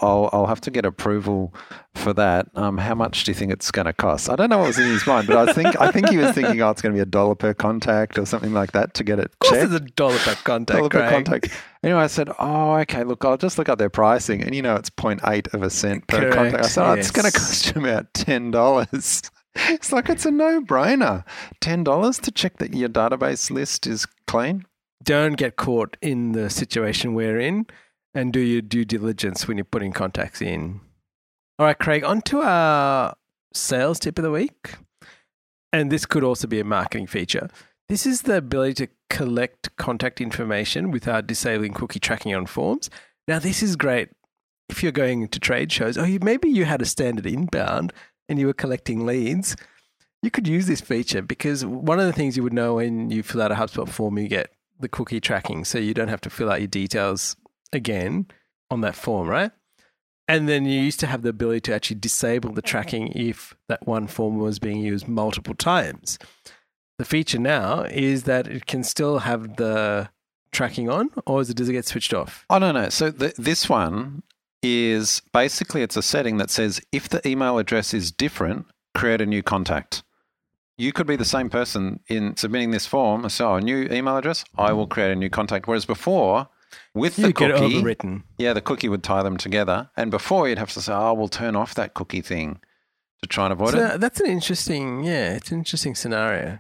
I'll, 0.03 0.31
I'll 0.33 0.47
have 0.47 0.61
to 0.63 0.71
get 0.71 0.85
approval 0.85 1.55
for 1.95 2.13
that. 2.15 2.49
Um, 2.55 2.79
how 2.79 2.95
much 2.95 3.25
do 3.25 3.31
you 3.31 3.35
think 3.35 3.53
it's 3.53 3.71
going 3.71 3.87
to 3.87 3.93
cost? 3.93 4.29
I 4.29 4.37
don't 4.37 4.51
know 4.51 4.59
what 4.59 4.69
was 4.69 4.79
in 4.79 4.89
his 4.89 5.07
mind, 5.07 5.27
but 5.27 5.49
I 5.49 5.53
think 5.53 5.81
I 5.81 5.91
think 5.91 6.09
he 6.09 6.19
was 6.19 6.33
thinking, 6.33 6.61
oh, 6.61 6.71
it's 6.71 6.83
going 6.83 6.95
to 6.95 6.97
be 6.97 7.03
a 7.03 7.07
dollar 7.07 7.35
per 7.35 7.55
contact 7.55 8.19
or 8.19 8.27
something 8.27 8.53
like 8.53 8.73
that 8.73 8.95
to 8.95 9.05
get 9.05 9.19
it. 9.19 9.27
Of 9.27 9.39
course, 9.39 9.53
checked. 9.53 9.73
it's 9.73 9.75
a 9.75 9.81
dollar 9.81 10.19
per 10.19 10.35
contact. 10.35 10.79
Dollar 10.79 10.89
per 10.89 11.11
contact. 11.11 11.51
Anyway, 11.83 12.01
I 12.01 12.07
said, 12.09 12.31
oh, 12.39 12.75
okay. 12.79 13.05
Look, 13.05 13.25
I'll 13.25 13.37
just 13.37 13.59
look 13.59 13.69
up 13.69 13.79
their 13.79 13.91
pricing, 13.91 14.43
and 14.43 14.55
you 14.55 14.63
know, 14.63 14.77
it's 14.77 14.91
0.8 14.91 15.55
of 15.55 15.63
a 15.63 15.71
cent 15.71 16.07
per 16.09 16.19
Correct, 16.19 16.35
contact. 16.35 16.65
I 16.65 16.69
said, 16.69 16.85
oh, 16.85 16.95
yes. 16.95 17.07
it's 17.07 17.11
going 17.11 17.31
to 17.31 17.39
cost 17.39 17.75
you 17.75 17.81
about 17.81 18.13
ten 18.15 18.51
dollars. 18.51 19.23
It's 19.69 19.91
like 19.91 20.11
it's 20.11 20.27
a 20.27 20.31
no 20.31 20.61
brainer. 20.61 21.25
$10 21.63 22.21
to 22.21 22.31
check 22.31 22.59
that 22.59 22.75
your 22.75 22.91
database 22.91 23.51
list 23.51 23.87
is 23.87 24.07
clean. 24.27 24.67
Don't 25.07 25.35
get 25.35 25.55
caught 25.57 25.97
in 26.03 26.33
the 26.33 26.51
situation 26.51 27.15
we're 27.15 27.39
in 27.39 27.67
and 28.13 28.33
do 28.33 28.41
your 28.41 28.61
due 28.61 28.85
diligence 28.85 29.47
when 29.47 29.57
you're 29.57 29.65
putting 29.65 29.93
contacts 29.93 30.43
in. 30.43 30.81
All 31.59 31.67
right, 31.67 31.79
Craig, 31.79 32.03
on 32.03 32.23
to 32.23 32.43
our 32.43 33.15
sales 33.55 34.01
tip 34.01 34.19
of 34.19 34.25
the 34.25 34.33
week. 34.33 34.75
And 35.73 35.93
this 35.93 36.07
could 36.07 36.25
also 36.25 36.49
be 36.49 36.59
a 36.59 36.65
marketing 36.65 37.07
feature. 37.07 37.49
This 37.89 38.05
is 38.05 38.23
the 38.23 38.37
ability 38.37 38.87
to 38.87 38.93
collect 39.09 39.75
contact 39.77 40.21
information 40.21 40.91
without 40.91 41.29
disabling 41.29 41.75
cookie 41.75 42.01
tracking 42.01 42.35
on 42.35 42.47
forms. 42.47 42.91
Now, 43.29 43.39
this 43.39 43.63
is 43.63 43.77
great 43.77 44.09
if 44.69 44.83
you're 44.83 44.91
going 44.91 45.29
to 45.29 45.39
trade 45.39 45.71
shows, 45.71 45.97
oh, 45.97 46.03
or 46.03 46.19
maybe 46.21 46.49
you 46.49 46.65
had 46.65 46.83
a 46.83 46.87
standard 46.87 47.27
inbound 47.27 47.93
and 48.29 48.41
you 48.41 48.47
were 48.47 48.53
collecting 48.53 49.07
leads. 49.07 49.55
You 50.23 50.33
could 50.33 50.49
use 50.49 50.67
this 50.67 50.81
feature 50.81 51.23
because 51.23 51.65
one 51.65 52.01
of 52.01 52.07
the 52.07 52.13
things 52.13 52.37
you 52.37 52.43
would 52.43 52.53
know 52.53 52.75
when 52.75 53.11
you 53.11 53.23
fill 53.23 53.43
out 53.43 53.53
a 53.53 53.55
HubSpot 53.55 53.89
form, 53.89 54.19
you 54.19 54.27
get 54.27 54.51
the 54.81 54.89
cookie 54.89 55.21
tracking, 55.21 55.65
so 55.65 55.79
you 55.79 55.95
don't 55.95 56.09
have 56.09 56.21
to 56.23 56.31
fill 56.31 56.51
out 56.51 56.61
your 56.61 56.69
details 56.69 57.37
again 57.73 58.27
on 58.71 58.81
that 58.83 58.95
form, 58.95 59.29
right? 59.29 59.51
And 60.29 60.49
then 60.49 60.65
you 60.65 60.81
used 60.81 61.01
to 61.01 61.07
have 61.07 61.23
the 61.23 61.29
ability 61.29 61.61
to 61.63 61.75
actually 61.75 62.01
disable 62.01 62.53
the 62.53 62.63
tracking 62.63 63.13
if 63.15 63.55
that 63.69 63.87
one 63.87 64.07
form 64.09 64.39
was 64.39 64.59
being 64.59 64.79
used 64.79 65.07
multiple 65.07 65.55
times. 65.55 66.19
The 66.99 67.05
feature 67.05 67.39
now 67.39 67.83
is 67.83 68.25
that 68.25 68.49
it 68.49 68.67
can 68.67 68.83
still 68.83 69.21
have 69.21 69.57
the 69.57 70.09
tracking 70.51 70.89
on, 70.89 71.11
or 71.27 71.43
it, 71.43 71.55
does 71.55 71.69
it 71.69 71.73
get 71.73 71.87
switched 71.87 72.15
off? 72.15 72.45
Oh 72.51 72.59
no, 72.59 72.73
no. 72.73 72.89
So 72.89 73.11
the, 73.11 73.35
this 73.37 73.69
one 73.69 74.23
is 74.63 75.23
basically 75.33 75.83
it's 75.83 75.97
a 75.97 76.03
setting 76.03 76.39
that 76.39 76.51
says 76.51 76.81
if 76.91 77.09
the 77.09 77.27
email 77.29 77.59
address 77.59 77.95
is 77.95 78.11
different, 78.11 78.67
create 78.95 79.21
a 79.21 79.27
new 79.27 79.43
contact. 79.43 80.03
You 80.79 80.93
could 80.93 81.07
be 81.07 81.17
the 81.17 81.25
same 81.25 81.49
person 81.49 82.01
in 82.07 82.37
submitting 82.37 82.71
this 82.71 82.87
form. 82.87 83.29
So, 83.31 83.55
a 83.55 83.61
new 83.61 83.89
email 83.91 84.17
address, 84.17 84.45
I 84.57 84.73
will 84.73 84.87
create 84.87 85.11
a 85.11 85.17
new 85.17 85.31
contact. 85.31 85.67
Whereas 85.67 85.87
before, 85.87 86.49
with 86.95 87.19
you 87.19 87.29
the 87.29 87.33
cookie, 87.33 87.81
overwritten. 87.81 88.25
yeah, 88.37 88.53
the 88.53 88.61
cookie 88.61 88.89
would 88.89 89.03
tie 89.03 89.23
them 89.23 89.37
together. 89.37 89.91
And 89.97 90.11
before, 90.11 90.49
you'd 90.49 90.59
have 90.59 90.73
to 90.73 90.83
say, 90.83 90.93
"Oh, 90.93 91.15
we'll 91.15 91.29
turn 91.29 91.57
off 91.57 91.75
that 91.75 91.95
cookie 91.95 92.21
thing 92.21 92.61
to 93.23 93.29
try 93.29 93.45
and 93.45 93.53
avoid 93.53 93.71
so 93.71 93.95
it." 93.95 94.01
That's 94.01 94.21
an 94.21 94.27
interesting, 94.27 95.05
yeah, 95.05 95.35
it's 95.35 95.51
an 95.51 95.59
interesting 95.59 95.95
scenario. 95.95 96.59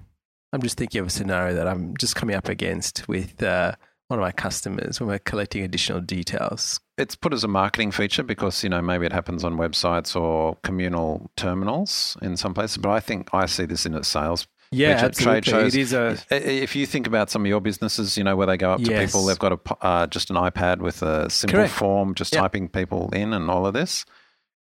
I'm 0.52 0.62
just 0.62 0.78
thinking 0.78 1.00
of 1.00 1.08
a 1.08 1.10
scenario 1.10 1.54
that 1.54 1.68
I'm 1.68 1.96
just 1.96 2.16
coming 2.16 2.34
up 2.36 2.48
against 2.48 3.06
with 3.08 3.42
uh, 3.42 3.72
one 4.08 4.18
of 4.18 4.22
my 4.22 4.32
customers 4.32 5.00
when 5.00 5.08
we're 5.08 5.18
collecting 5.18 5.62
additional 5.62 6.00
details. 6.00 6.80
It's 6.96 7.16
put 7.16 7.32
as 7.32 7.44
a 7.44 7.48
marketing 7.48 7.90
feature 7.90 8.22
because 8.22 8.62
you 8.62 8.70
know 8.70 8.80
maybe 8.80 9.06
it 9.06 9.12
happens 9.12 9.44
on 9.44 9.56
websites 9.56 10.14
or 10.20 10.56
communal 10.62 11.30
terminals 11.36 12.16
in 12.22 12.36
some 12.36 12.54
places, 12.54 12.78
but 12.78 12.90
I 12.90 13.00
think 13.00 13.28
I 13.32 13.46
see 13.46 13.64
this 13.66 13.84
in 13.86 13.94
a 13.94 14.04
sales. 14.04 14.46
Yeah, 14.72 14.98
absolutely. 15.00 15.42
Trade 15.42 15.44
shows. 15.44 15.74
It 15.74 15.80
is 15.80 15.92
a 15.92 16.18
If 16.30 16.74
you 16.74 16.86
think 16.86 17.06
about 17.06 17.30
some 17.30 17.42
of 17.42 17.46
your 17.46 17.60
businesses, 17.60 18.18
you 18.18 18.24
know 18.24 18.34
where 18.34 18.46
they 18.46 18.56
go 18.56 18.72
up 18.72 18.82
to 18.82 18.98
people, 18.98 19.24
they've 19.24 19.38
got 19.38 19.52
a 19.52 19.84
uh, 19.84 20.06
just 20.08 20.30
an 20.30 20.36
iPad 20.36 20.78
with 20.78 21.02
a 21.02 21.30
simple 21.30 21.58
Correct. 21.58 21.72
form, 21.72 22.14
just 22.14 22.32
Yep. 22.32 22.42
typing 22.42 22.68
people 22.68 23.10
in, 23.12 23.32
and 23.32 23.50
all 23.50 23.66
of 23.66 23.74
this 23.74 24.04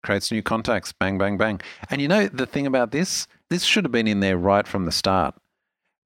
creates 0.03 0.31
new 0.31 0.43
contacts. 0.43 0.91
Bang, 0.91 1.17
bang, 1.17 1.37
bang. 1.37 1.59
And 1.89 2.01
you 2.01 2.07
know 2.07 2.27
the 2.27 2.45
thing 2.45 2.67
about 2.67 2.91
this, 2.91 3.25
this 3.49 3.63
should 3.63 3.83
have 3.85 3.91
been 3.91 4.07
in 4.07 4.19
there 4.19 4.37
right 4.37 4.67
from 4.67 4.85
the 4.85 4.91
start. 4.91 5.33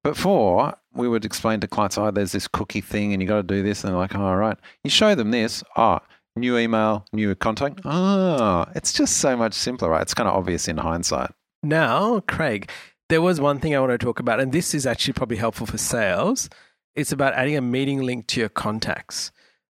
Before 0.03 0.77
we 0.93 1.07
would 1.07 1.25
explain 1.25 1.59
to 1.59 1.67
clients, 1.67 1.97
oh, 1.97 2.11
there's 2.11 2.31
this 2.31 2.47
cookie 2.47 2.81
thing, 2.81 3.13
and 3.13 3.21
you 3.21 3.27
got 3.27 3.37
to 3.37 3.43
do 3.43 3.61
this, 3.61 3.83
and 3.83 3.91
they're 3.91 3.99
like, 3.99 4.15
oh, 4.15 4.21
all 4.21 4.37
right. 4.37 4.57
You 4.83 4.89
show 4.89 5.13
them 5.15 5.31
this, 5.31 5.63
oh, 5.75 5.99
new 6.35 6.57
email, 6.57 7.05
new 7.11 7.35
contact. 7.35 7.81
Oh, 7.85 8.65
it's 8.75 8.93
just 8.93 9.17
so 9.17 9.35
much 9.35 9.53
simpler, 9.53 9.89
right? 9.89 10.01
It's 10.01 10.13
kind 10.13 10.29
of 10.29 10.35
obvious 10.35 10.67
in 10.67 10.77
hindsight. 10.77 11.31
Now, 11.63 12.21
Craig, 12.21 12.69
there 13.09 13.21
was 13.21 13.41
one 13.41 13.59
thing 13.59 13.75
I 13.75 13.79
want 13.79 13.91
to 13.91 13.97
talk 13.97 14.19
about, 14.19 14.39
and 14.39 14.51
this 14.51 14.73
is 14.73 14.85
actually 14.85 15.13
probably 15.13 15.37
helpful 15.37 15.67
for 15.67 15.77
sales. 15.77 16.49
It's 16.95 17.11
about 17.11 17.33
adding 17.33 17.57
a 17.57 17.61
meeting 17.61 18.01
link 18.01 18.27
to 18.27 18.39
your 18.39 18.49
contacts. 18.49 19.31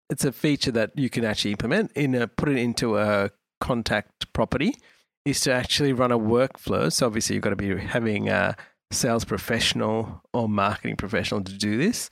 It's 0.10 0.26
a 0.26 0.32
feature 0.32 0.72
that 0.72 0.92
you 0.96 1.10
can 1.10 1.26
actually 1.26 1.52
implement 1.52 1.92
in 1.94 2.16
a, 2.16 2.28
put 2.28 2.50
it 2.50 2.58
into 2.58 2.98
a 2.98 3.32
contact 3.60 4.32
property. 4.34 4.76
Is 5.26 5.40
to 5.42 5.54
actually 5.54 5.94
run 5.94 6.12
a 6.12 6.20
workflow. 6.20 6.92
So 6.92 7.06
obviously 7.06 7.36
you've 7.36 7.44
got 7.44 7.52
to 7.52 7.56
be 7.56 7.78
having 7.78 8.28
a 8.28 8.58
sales 8.94 9.26
professional 9.26 10.22
or 10.34 10.48
marketing 10.48 10.96
professional 10.96 11.44
to 11.44 11.54
do 11.54 11.78
this. 11.78 12.10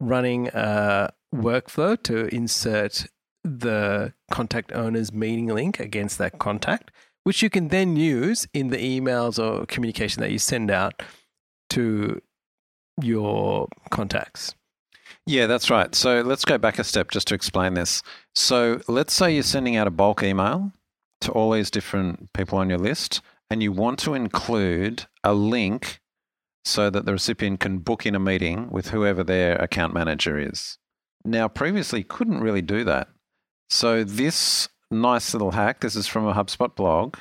Running 0.00 0.48
a 0.48 1.12
workflow 1.34 2.02
to 2.02 2.34
insert 2.34 3.06
the 3.44 4.12
contact 4.30 4.72
owner's 4.72 5.12
meeting 5.12 5.46
link 5.46 5.78
against 5.78 6.18
that 6.18 6.38
contact 6.38 6.90
which 7.26 7.42
you 7.42 7.50
can 7.50 7.66
then 7.68 7.96
use 7.96 8.46
in 8.54 8.68
the 8.68 8.76
emails 8.76 9.36
or 9.36 9.66
communication 9.66 10.20
that 10.20 10.30
you 10.30 10.38
send 10.38 10.70
out 10.70 11.02
to 11.68 12.22
your 13.02 13.66
contacts. 13.90 14.54
Yeah, 15.26 15.48
that's 15.48 15.68
right. 15.68 15.92
So 15.92 16.20
let's 16.20 16.44
go 16.44 16.56
back 16.56 16.78
a 16.78 16.84
step 16.84 17.10
just 17.10 17.26
to 17.26 17.34
explain 17.34 17.74
this. 17.74 18.00
So 18.36 18.80
let's 18.86 19.12
say 19.12 19.34
you're 19.34 19.42
sending 19.42 19.74
out 19.74 19.88
a 19.88 19.90
bulk 19.90 20.22
email 20.22 20.70
to 21.22 21.32
all 21.32 21.50
these 21.50 21.68
different 21.68 22.32
people 22.32 22.58
on 22.58 22.70
your 22.70 22.78
list, 22.78 23.22
and 23.50 23.60
you 23.60 23.72
want 23.72 23.98
to 24.00 24.14
include 24.14 25.06
a 25.24 25.34
link 25.34 26.00
so 26.66 26.90
that 26.90 27.06
the 27.06 27.12
recipient 27.12 27.60
can 27.60 27.78
book 27.78 28.04
in 28.04 28.16
a 28.16 28.18
meeting 28.18 28.68
with 28.70 28.88
whoever 28.88 29.22
their 29.22 29.54
account 29.56 29.94
manager 29.94 30.36
is. 30.36 30.78
Now, 31.24 31.46
previously, 31.46 32.02
couldn't 32.02 32.40
really 32.40 32.60
do 32.60 32.82
that. 32.82 33.06
So 33.70 34.02
this 34.02 34.68
nice 34.90 35.32
little 35.32 35.52
hack, 35.52 35.80
this 35.80 35.94
is 35.94 36.08
from 36.08 36.26
a 36.26 36.34
HubSpot 36.34 36.74
blog, 36.74 37.18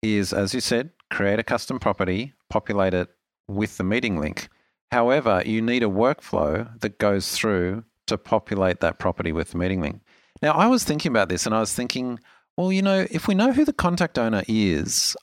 is 0.00 0.32
as 0.32 0.54
you 0.54 0.60
said, 0.60 0.90
create 1.10 1.40
a 1.40 1.42
custom 1.42 1.80
property, 1.80 2.34
populate 2.48 2.94
it 2.94 3.08
with 3.48 3.78
the 3.78 3.84
meeting 3.84 4.20
link. 4.20 4.48
However, 4.92 5.42
you 5.44 5.60
need 5.60 5.82
a 5.82 5.86
workflow 5.86 6.80
that 6.80 6.98
goes 6.98 7.32
through 7.32 7.82
to 8.06 8.16
populate 8.16 8.80
that 8.80 9.00
property 9.00 9.32
with 9.32 9.50
the 9.50 9.58
meeting 9.58 9.80
link. 9.80 10.02
Now, 10.40 10.52
I 10.52 10.68
was 10.68 10.84
thinking 10.84 11.10
about 11.10 11.28
this 11.28 11.46
and 11.46 11.54
I 11.54 11.58
was 11.58 11.74
thinking, 11.74 12.20
well, 12.56 12.70
you 12.70 12.82
know, 12.82 13.08
if 13.10 13.26
we 13.26 13.34
know 13.34 13.52
who 13.52 13.64
the 13.64 13.72
contact 13.72 14.20
owner 14.20 14.44
is, 14.46 15.16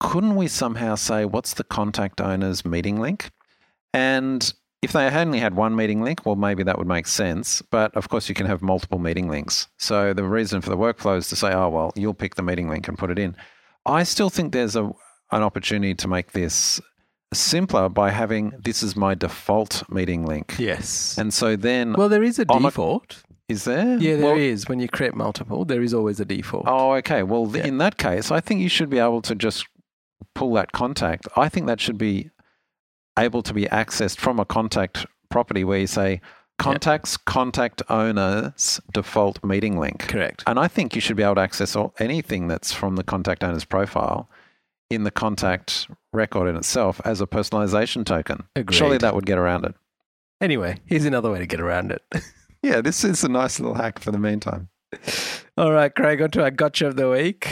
couldn't 0.00 0.34
we 0.34 0.48
somehow 0.48 0.94
say 0.96 1.24
what's 1.24 1.54
the 1.54 1.64
contact 1.64 2.20
owner's 2.20 2.64
meeting 2.64 3.00
link? 3.00 3.30
And 3.94 4.52
if 4.82 4.92
they 4.92 5.06
only 5.08 5.38
had 5.40 5.54
one 5.54 5.76
meeting 5.76 6.02
link, 6.02 6.24
well, 6.24 6.36
maybe 6.36 6.62
that 6.62 6.78
would 6.78 6.86
make 6.86 7.06
sense. 7.06 7.60
But 7.70 7.94
of 7.96 8.08
course, 8.08 8.28
you 8.28 8.34
can 8.34 8.46
have 8.46 8.62
multiple 8.62 8.98
meeting 8.98 9.28
links. 9.28 9.66
So 9.78 10.12
the 10.14 10.24
reason 10.24 10.60
for 10.62 10.70
the 10.70 10.76
workflow 10.76 11.18
is 11.18 11.28
to 11.28 11.36
say, 11.36 11.52
oh, 11.52 11.68
well, 11.68 11.92
you'll 11.96 12.14
pick 12.14 12.34
the 12.36 12.42
meeting 12.42 12.68
link 12.70 12.88
and 12.88 12.96
put 12.96 13.10
it 13.10 13.18
in. 13.18 13.36
I 13.84 14.02
still 14.04 14.30
think 14.30 14.52
there's 14.52 14.76
a, 14.76 14.84
an 15.32 15.42
opportunity 15.42 15.94
to 15.96 16.08
make 16.08 16.32
this 16.32 16.80
simpler 17.32 17.88
by 17.88 18.10
having 18.10 18.52
this 18.58 18.82
is 18.82 18.96
my 18.96 19.14
default 19.14 19.82
meeting 19.90 20.24
link. 20.24 20.54
Yes. 20.58 21.16
And 21.18 21.32
so 21.32 21.56
then, 21.56 21.92
well, 21.92 22.08
there 22.08 22.22
is 22.22 22.38
a 22.38 22.46
on 22.48 22.64
a- 22.64 22.68
default. 22.68 23.22
is 23.48 23.64
there? 23.64 23.98
yeah, 23.98 24.16
there 24.16 24.24
Well, 24.26 24.36
is. 24.38 24.68
When 24.68 24.80
you 24.80 24.88
create 24.88 25.14
multiple, 25.14 25.64
there 25.64 25.82
is 25.82 25.92
always 25.94 26.20
a 26.20 26.24
default. 26.24 26.64
Oh, 26.66 26.92
okay. 26.94 27.22
Well, 27.22 27.50
Yeah. 27.54 27.66
in 27.66 27.78
that 27.78 27.98
case, 27.98 28.30
I 28.30 28.40
think 28.40 28.60
you 28.60 28.68
should 28.68 28.88
be 28.90 28.98
able 28.98 29.22
to 29.22 29.34
just 29.34 29.66
pull 30.34 30.52
that 30.54 30.72
contact. 30.72 31.26
I 31.36 31.48
think 31.48 31.66
that 31.66 31.80
should 31.80 31.98
be 31.98 32.30
able 33.18 33.42
to 33.42 33.54
be 33.54 33.64
accessed 33.66 34.18
from 34.18 34.38
a 34.40 34.44
contact 34.44 35.06
property 35.28 35.64
where 35.64 35.78
you 35.78 35.86
say 35.86 36.20
contacts 36.58 37.16
contact 37.16 37.82
owner's 37.88 38.80
default 38.92 39.42
meeting 39.44 39.78
link. 39.78 40.08
Correct. 40.08 40.42
And 40.46 40.58
I 40.58 40.68
think 40.68 40.94
you 40.94 41.00
should 41.00 41.16
be 41.16 41.22
able 41.22 41.36
to 41.36 41.40
access 41.40 41.74
all, 41.74 41.94
anything 41.98 42.48
that's 42.48 42.72
from 42.72 42.96
the 42.96 43.04
contact 43.04 43.42
owner's 43.42 43.64
profile 43.64 44.28
in 44.90 45.04
the 45.04 45.10
contact 45.10 45.88
record 46.12 46.48
in 46.48 46.56
itself 46.56 47.00
as 47.04 47.20
a 47.20 47.26
personalization 47.26 48.04
token. 48.04 48.44
Agreed. 48.56 48.76
Surely 48.76 48.98
that 48.98 49.14
would 49.14 49.26
get 49.26 49.38
around 49.38 49.64
it. 49.64 49.74
Anyway, 50.40 50.78
here's 50.86 51.04
another 51.04 51.30
way 51.30 51.38
to 51.38 51.46
get 51.46 51.60
around 51.60 51.92
it. 51.92 52.02
Yeah, 52.62 52.82
this 52.82 53.04
is 53.04 53.24
a 53.24 53.28
nice 53.30 53.58
little 53.58 53.76
hack 53.76 53.98
for 53.98 54.10
the 54.10 54.18
meantime. 54.18 54.68
All 55.56 55.72
right, 55.72 55.94
Craig, 55.94 56.20
on 56.20 56.30
to 56.32 56.42
our 56.42 56.50
gotcha 56.50 56.88
of 56.88 56.96
the 56.96 57.08
week. 57.08 57.48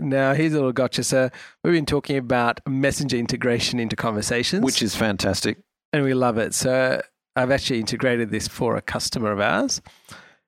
Now, 0.00 0.34
here's 0.34 0.52
a 0.52 0.56
little 0.56 0.72
gotcha. 0.72 1.04
So, 1.04 1.30
we've 1.62 1.72
been 1.72 1.86
talking 1.86 2.16
about 2.16 2.60
messenger 2.66 3.16
integration 3.16 3.78
into 3.80 3.96
conversations. 3.96 4.64
Which 4.64 4.82
is 4.82 4.94
fantastic. 4.94 5.58
and 5.92 6.04
we 6.04 6.14
love 6.14 6.38
it. 6.38 6.54
So 6.54 7.00
I've 7.36 7.50
actually 7.50 7.80
integrated 7.80 8.30
this 8.30 8.48
for 8.48 8.76
a 8.76 8.82
customer 8.82 9.32
of 9.32 9.40
ours. 9.40 9.80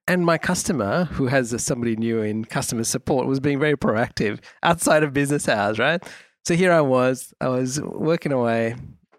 And 0.07 0.26
my 0.26 0.38
customer, 0.38 1.04
who 1.04 1.26
has 1.28 1.54
somebody 1.62 1.95
new 1.97 2.21
in 2.21 2.45
customer 2.45 2.85
support, 2.85 3.26
was 3.26 3.38
being 3.38 3.61
very 3.61 3.76
proactive 3.76 4.40
outside 4.62 5.02
of 5.02 5.12
business 5.12 5.49
hours, 5.49 5.78
right? 5.78 6.02
So 6.45 6.54
here 6.54 6.73
I 6.73 6.80
was, 6.80 7.33
I 7.40 7.49
was 7.49 7.80
working 7.80 8.33
away. 8.33 8.75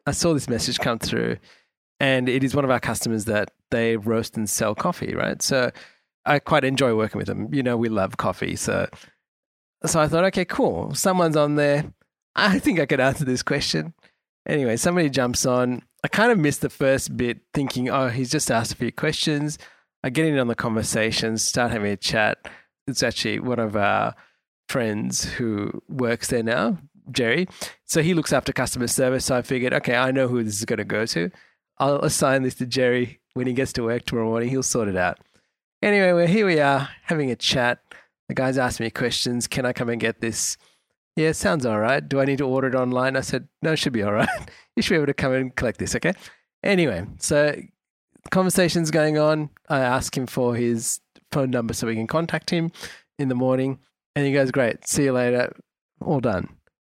I 0.05 0.11
saw 0.11 0.33
this 0.33 0.49
message 0.49 0.79
come 0.79 0.99
through, 0.99 1.37
and 1.99 2.27
it 2.27 2.43
is 2.43 2.55
one 2.55 2.65
of 2.65 2.71
our 2.71 2.79
customers 2.79 3.25
that 3.25 3.51
they 3.69 3.95
roast 3.95 4.35
and 4.35 4.49
sell 4.49 4.75
coffee, 4.75 5.13
right? 5.13 5.41
So 5.41 5.71
I 6.25 6.39
quite 6.39 6.65
enjoy 6.65 6.95
working 6.95 7.19
with 7.19 7.27
them. 7.27 7.53
You 7.53 7.63
know, 7.63 7.77
we 7.77 7.87
love 7.87 8.17
coffee. 8.17 8.55
So, 8.55 8.89
so 9.85 9.99
I 9.99 10.07
thought, 10.07 10.25
okay, 10.25 10.45
cool. 10.45 10.93
Someone's 10.93 11.37
on 11.37 11.55
there. 11.55 11.93
I 12.35 12.59
think 12.59 12.79
I 12.79 12.85
could 12.85 12.99
answer 12.99 13.25
this 13.25 13.43
question. 13.43 13.93
Anyway, 14.47 14.77
somebody 14.77 15.09
jumps 15.09 15.45
on. 15.45 15.83
I 16.03 16.07
kind 16.07 16.31
of 16.31 16.39
missed 16.39 16.61
the 16.61 16.69
first 16.69 17.15
bit 17.15 17.41
thinking, 17.53 17.89
oh, 17.89 18.09
he's 18.09 18.31
just 18.31 18.49
asked 18.49 18.73
a 18.73 18.75
few 18.75 18.91
questions. 18.91 19.57
I 20.03 20.09
get 20.09 20.25
in 20.25 20.39
on 20.39 20.47
the 20.47 20.55
conversation, 20.55 21.37
start 21.37 21.71
having 21.71 21.91
a 21.91 21.97
chat. 21.97 22.47
It's 22.87 23.03
actually 23.03 23.39
one 23.39 23.59
of 23.59 23.75
our 23.75 24.15
friends 24.67 25.25
who 25.25 25.81
works 25.87 26.29
there 26.29 26.41
now, 26.41 26.79
Jerry. 27.11 27.47
So 27.85 28.01
he 28.01 28.13
looks 28.13 28.33
after 28.33 28.51
customer 28.51 28.87
service. 28.87 29.25
So 29.25 29.35
I 29.35 29.41
figured, 29.43 29.73
okay, 29.73 29.95
I 29.95 30.11
know 30.11 30.27
who 30.27 30.43
this 30.43 30.57
is 30.57 30.65
going 30.65 30.77
to 30.77 30.85
go 30.85 31.05
to. 31.07 31.29
I'll 31.77 31.99
assign 31.99 32.43
this 32.43 32.55
to 32.55 32.65
Jerry 32.65 33.19
when 33.33 33.47
he 33.47 33.53
gets 33.53 33.73
to 33.73 33.83
work 33.83 34.05
tomorrow 34.05 34.27
morning. 34.27 34.49
He'll 34.49 34.63
sort 34.63 34.87
it 34.87 34.95
out. 34.95 35.19
Anyway, 35.83 36.13
well, 36.13 36.27
here 36.27 36.45
we 36.45 36.59
are 36.59 36.89
having 37.03 37.31
a 37.31 37.35
chat. 37.35 37.79
The 38.31 38.35
guy's 38.35 38.57
asked 38.57 38.79
me 38.79 38.89
questions. 38.89 39.45
Can 39.45 39.65
I 39.65 39.73
come 39.73 39.89
and 39.89 39.99
get 39.99 40.21
this? 40.21 40.55
Yeah, 41.17 41.33
sounds 41.33 41.65
all 41.65 41.81
right. 41.81 41.99
Do 42.07 42.21
I 42.21 42.23
need 42.23 42.37
to 42.37 42.47
order 42.47 42.69
it 42.69 42.75
online? 42.75 43.17
I 43.17 43.19
said, 43.19 43.49
no, 43.61 43.73
it 43.73 43.75
should 43.75 43.91
be 43.91 44.03
all 44.03 44.13
right. 44.13 44.29
you 44.77 44.81
should 44.81 44.93
be 44.93 44.95
able 44.95 45.07
to 45.07 45.13
come 45.13 45.33
and 45.33 45.53
collect 45.53 45.79
this, 45.79 45.97
okay? 45.97 46.13
Anyway, 46.63 47.05
so 47.17 47.57
conversation's 48.29 48.89
going 48.89 49.17
on. 49.17 49.49
I 49.67 49.79
ask 49.79 50.15
him 50.15 50.27
for 50.27 50.55
his 50.55 51.01
phone 51.33 51.49
number 51.49 51.73
so 51.73 51.87
we 51.87 51.95
can 51.95 52.07
contact 52.07 52.49
him 52.49 52.71
in 53.19 53.27
the 53.27 53.35
morning. 53.35 53.79
And 54.15 54.25
he 54.25 54.31
goes, 54.31 54.49
Great, 54.49 54.87
see 54.87 55.03
you 55.03 55.11
later. 55.11 55.53
All 55.99 56.21
done. 56.21 56.55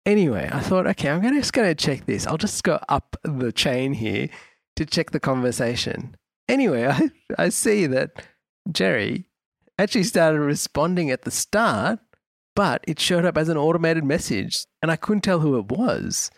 Anyway, 0.06 0.50
I 0.52 0.60
thought, 0.60 0.86
okay, 0.86 1.10
I'm 1.10 1.22
gonna 1.22 1.40
just 1.40 1.54
gonna 1.54 1.76
check 1.76 2.08
this. 2.08 2.28
I'll 2.28 2.38
just 2.38 2.62
go 2.66 2.78
up 2.90 3.16
the 3.24 3.54
chain 3.54 3.94
here 3.94 4.28
to 4.76 4.86
check 4.86 5.12
the 5.12 5.20
conversation. 5.22 6.18
Anyway, 6.50 6.88
I, 6.90 7.10
I 7.38 7.48
see 7.48 7.88
that 7.88 8.22
Jerry 8.70 9.31
actually 9.82 10.04
started 10.04 10.40
responding 10.40 11.10
at 11.12 11.24
the 11.24 11.32
start, 11.32 12.00
but 12.56 12.84
it 12.88 13.00
showed 13.00 13.26
up 13.26 13.38
as 13.38 13.50
an 13.50 13.58
automated 13.58 14.04
message 14.04 14.66
and 14.82 14.92
I 14.92 14.96
couldn't 14.96 15.22
tell 15.22 15.40
who 15.40 15.58
it 15.58 15.68
was. 15.68 16.32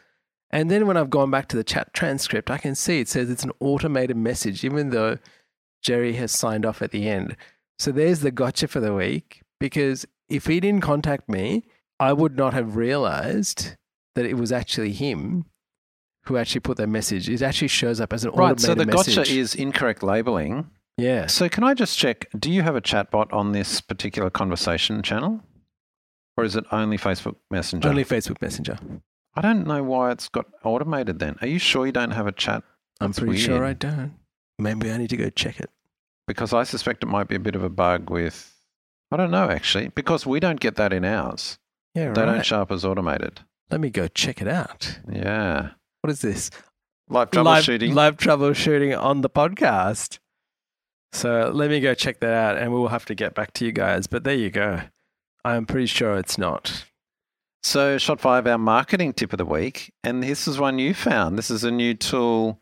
And 0.51 0.69
then 0.69 0.85
when 0.85 0.97
I've 0.97 1.09
gone 1.09 1.31
back 1.31 1.47
to 1.49 1.57
the 1.57 1.63
chat 1.63 1.93
transcript, 1.93 2.51
I 2.51 2.57
can 2.59 2.75
see 2.75 2.99
it 2.99 3.09
says 3.09 3.29
it's 3.29 3.43
an 3.43 3.51
automated 3.59 4.17
message, 4.17 4.63
even 4.63 4.91
though 4.91 5.17
Jerry 5.81 6.13
has 6.13 6.31
signed 6.31 6.65
off 6.65 6.81
at 6.81 6.91
the 6.91 7.09
end. 7.09 7.35
So 7.79 7.91
there's 7.91 8.19
the 8.19 8.31
gotcha 8.31 8.67
for 8.67 8.79
the 8.79 8.93
week 8.93 9.41
because 9.59 10.05
if 10.29 10.45
he 10.45 10.59
didn't 10.59 10.81
contact 10.81 11.27
me, 11.27 11.63
I 11.99 12.13
would 12.13 12.37
not 12.37 12.53
have 12.53 12.75
realized 12.75 13.75
that 14.15 14.25
it 14.25 14.35
was 14.35 14.51
actually 14.51 14.91
him 14.93 15.45
who 16.25 16.37
actually 16.37 16.61
put 16.61 16.77
that 16.77 16.87
message. 16.87 17.27
It 17.29 17.41
actually 17.41 17.67
shows 17.67 17.99
up 17.99 18.13
as 18.13 18.23
an 18.23 18.31
Right, 18.31 18.51
automated 18.51 18.61
so 18.61 18.75
the 18.75 18.85
message. 18.85 19.15
gotcha 19.15 19.31
is 19.31 19.55
incorrect 19.55 20.03
labeling. 20.03 20.69
Yeah. 20.97 21.27
So 21.27 21.49
can 21.49 21.63
I 21.63 21.73
just 21.73 21.97
check, 21.97 22.27
do 22.37 22.51
you 22.51 22.61
have 22.61 22.75
a 22.75 22.81
chatbot 22.81 23.31
on 23.33 23.51
this 23.51 23.81
particular 23.81 24.29
conversation 24.29 25.01
channel? 25.01 25.41
Or 26.37 26.43
is 26.43 26.55
it 26.55 26.65
only 26.71 26.97
Facebook 26.97 27.35
Messenger? 27.51 27.89
Only 27.89 28.03
Facebook 28.03 28.41
Messenger. 28.41 28.77
I 29.35 29.41
don't 29.41 29.67
know 29.67 29.83
why 29.83 30.11
it's 30.11 30.29
got 30.29 30.45
automated 30.63 31.19
then. 31.19 31.35
Are 31.41 31.47
you 31.47 31.59
sure 31.59 31.85
you 31.85 31.91
don't 31.91 32.11
have 32.11 32.27
a 32.27 32.31
chat? 32.31 32.63
I'm 32.99 33.09
That's 33.09 33.19
pretty 33.19 33.37
sure. 33.37 33.63
I 33.63 33.73
don't. 33.73 34.13
Maybe 34.59 34.91
I 34.91 34.97
need 34.97 35.09
to 35.09 35.17
go 35.17 35.29
check 35.29 35.59
it. 35.59 35.69
Because 36.27 36.53
I 36.53 36.63
suspect 36.63 37.03
it 37.03 37.07
might 37.07 37.27
be 37.27 37.35
a 37.35 37.39
bit 37.39 37.55
of 37.55 37.63
a 37.63 37.69
bug 37.69 38.09
with, 38.09 38.55
I 39.11 39.17
don't 39.17 39.31
know 39.31 39.49
actually, 39.49 39.89
because 39.89 40.25
we 40.25 40.39
don't 40.39 40.59
get 40.59 40.75
that 40.75 40.93
in 40.93 41.03
ours. 41.03 41.57
Yeah, 41.95 42.05
right. 42.05 42.15
They 42.15 42.25
don't 42.25 42.45
show 42.45 42.61
up 42.61 42.71
as 42.71 42.85
automated. 42.85 43.41
Let 43.69 43.81
me 43.81 43.89
go 43.89 44.07
check 44.07 44.41
it 44.41 44.47
out. 44.47 44.99
Yeah. 45.11 45.71
What 46.01 46.11
is 46.11 46.21
this? 46.21 46.49
Live 47.09 47.31
troubleshooting. 47.31 47.89
Live, 47.89 47.95
live 47.95 48.17
troubleshooting 48.17 48.99
on 48.99 49.21
the 49.21 49.29
podcast. 49.29 50.19
So 51.13 51.51
let 51.53 51.69
me 51.69 51.79
go 51.79 51.93
check 51.93 52.19
that 52.19 52.33
out 52.33 52.57
and 52.57 52.73
we'll 52.73 52.87
have 52.87 53.05
to 53.05 53.15
get 53.15 53.35
back 53.35 53.53
to 53.53 53.65
you 53.65 53.71
guys. 53.71 54.07
But 54.07 54.23
there 54.23 54.35
you 54.35 54.49
go. 54.49 54.81
I'm 55.45 55.65
pretty 55.65 55.85
sure 55.85 56.17
it's 56.17 56.37
not. 56.37 56.85
So, 57.61 57.97
shot 57.97 58.19
five, 58.19 58.45
our 58.45 58.57
marketing 58.57 59.13
tip 59.13 59.31
of 59.31 59.37
the 59.37 59.45
week. 59.45 59.93
And 60.03 60.21
this 60.21 60.47
is 60.49 60.59
one 60.59 60.79
you 60.79 60.93
found. 60.93 61.37
This 61.37 61.49
is 61.49 61.63
a 61.63 61.71
new 61.71 61.93
tool 61.93 62.59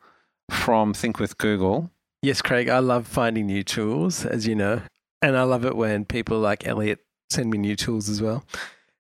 from 0.52 0.94
Think 0.94 1.20
with 1.20 1.40
Google. 1.40 1.90
Yes, 2.22 2.42
Craig, 2.44 2.70
I 2.70 2.80
love 2.80 3.08
finding 3.08 3.48
new 3.48 3.64
tools, 3.64 4.26
as 4.26 4.46
you 4.46 4.54
know. 4.54 4.82
And 5.24 5.38
I 5.38 5.44
love 5.44 5.66
it 5.66 5.76
when 5.76 6.06
people 6.06 6.40
like 6.40 6.68
Elliot 6.68 7.00
send 7.32 7.50
me 7.50 7.58
new 7.58 7.76
tools 7.76 8.10
as 8.10 8.22
well. 8.22 8.44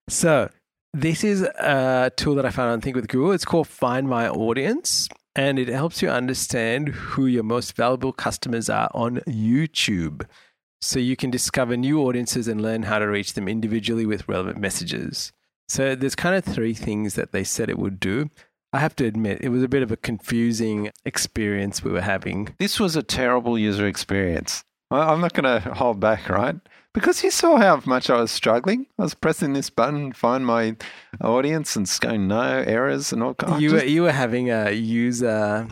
So, 0.10 0.50
this 0.93 1.24
is 1.24 1.43
a 1.43 2.12
tool 2.15 2.36
that 2.36 2.46
I 2.46 2.50
found 2.50 2.72
on 2.72 2.81
Think 2.81 2.96
with 2.96 3.08
Google. 3.08 3.31
It's 3.31 3.46
called 3.46 3.67
Find 3.67 4.10
My 4.10 4.27
Audience, 4.27 5.08
and 5.36 5.58
it 5.58 5.68
helps 5.68 6.02
you 6.02 6.10
understand 6.10 6.90
who 6.90 7.25
your 7.25 7.44
most 7.44 7.75
valuable 7.75 8.14
customers 8.14 8.70
are 8.70 8.90
on 8.94 9.18
YouTube. 9.27 10.25
So, 10.82 11.00
you 11.00 11.16
can 11.16 11.29
discover 11.29 11.77
new 11.77 12.01
audiences 12.01 12.48
and 12.48 12.62
learn 12.62 12.84
how 12.84 13.00
to 13.00 13.08
reach 13.08 13.34
them 13.34 13.48
individually 13.48 14.05
with 14.05 14.27
relevant 14.27 14.58
messages. 14.58 15.32
So, 15.70 15.96
there's 15.96 16.16
kind 16.16 16.36
of 16.36 16.44
three 16.44 16.74
things 16.74 17.14
that 17.16 17.32
they 17.32 17.44
said 17.44 17.70
it 17.70 17.77
would 17.77 18.00
do. 18.00 18.29
I 18.74 18.79
have 18.79 18.96
to 18.98 19.05
admit, 19.05 19.40
it 19.42 19.50
was 19.50 19.64
a 19.64 19.68
bit 19.68 19.84
of 19.84 19.92
a 19.92 19.98
confusing 19.98 20.92
experience 21.05 21.84
we 21.84 21.92
were 21.92 22.01
having. 22.01 22.55
This 22.58 22.79
was 22.79 22.96
a 22.96 23.03
terrible 23.03 23.60
user 23.60 23.86
experience. 23.86 24.64
I'm 24.90 25.22
not 25.22 25.34
going 25.34 25.62
to 25.62 25.74
hold 25.74 26.00
back, 26.00 26.29
right? 26.29 26.55
Because 26.94 27.24
you 27.24 27.32
saw 27.32 27.58
how 27.58 27.82
much 27.86 28.10
I 28.10 28.20
was 28.20 28.32
struggling. 28.32 28.86
I 29.00 29.04
was 29.04 29.14
pressing 29.14 29.54
this 29.54 29.70
button, 29.70 30.12
find 30.12 30.46
my 30.46 30.75
audience, 31.22 31.75
and 31.75 31.90
going 32.01 32.27
no 32.27 32.42
errors 32.42 33.14
and 33.14 33.24
all 33.24 33.34
kinds. 33.34 33.62
you 33.62 33.72
were 33.72 33.84
you 33.84 34.01
were 34.04 34.12
having 34.12 34.50
a 34.50 34.72
user 34.72 35.68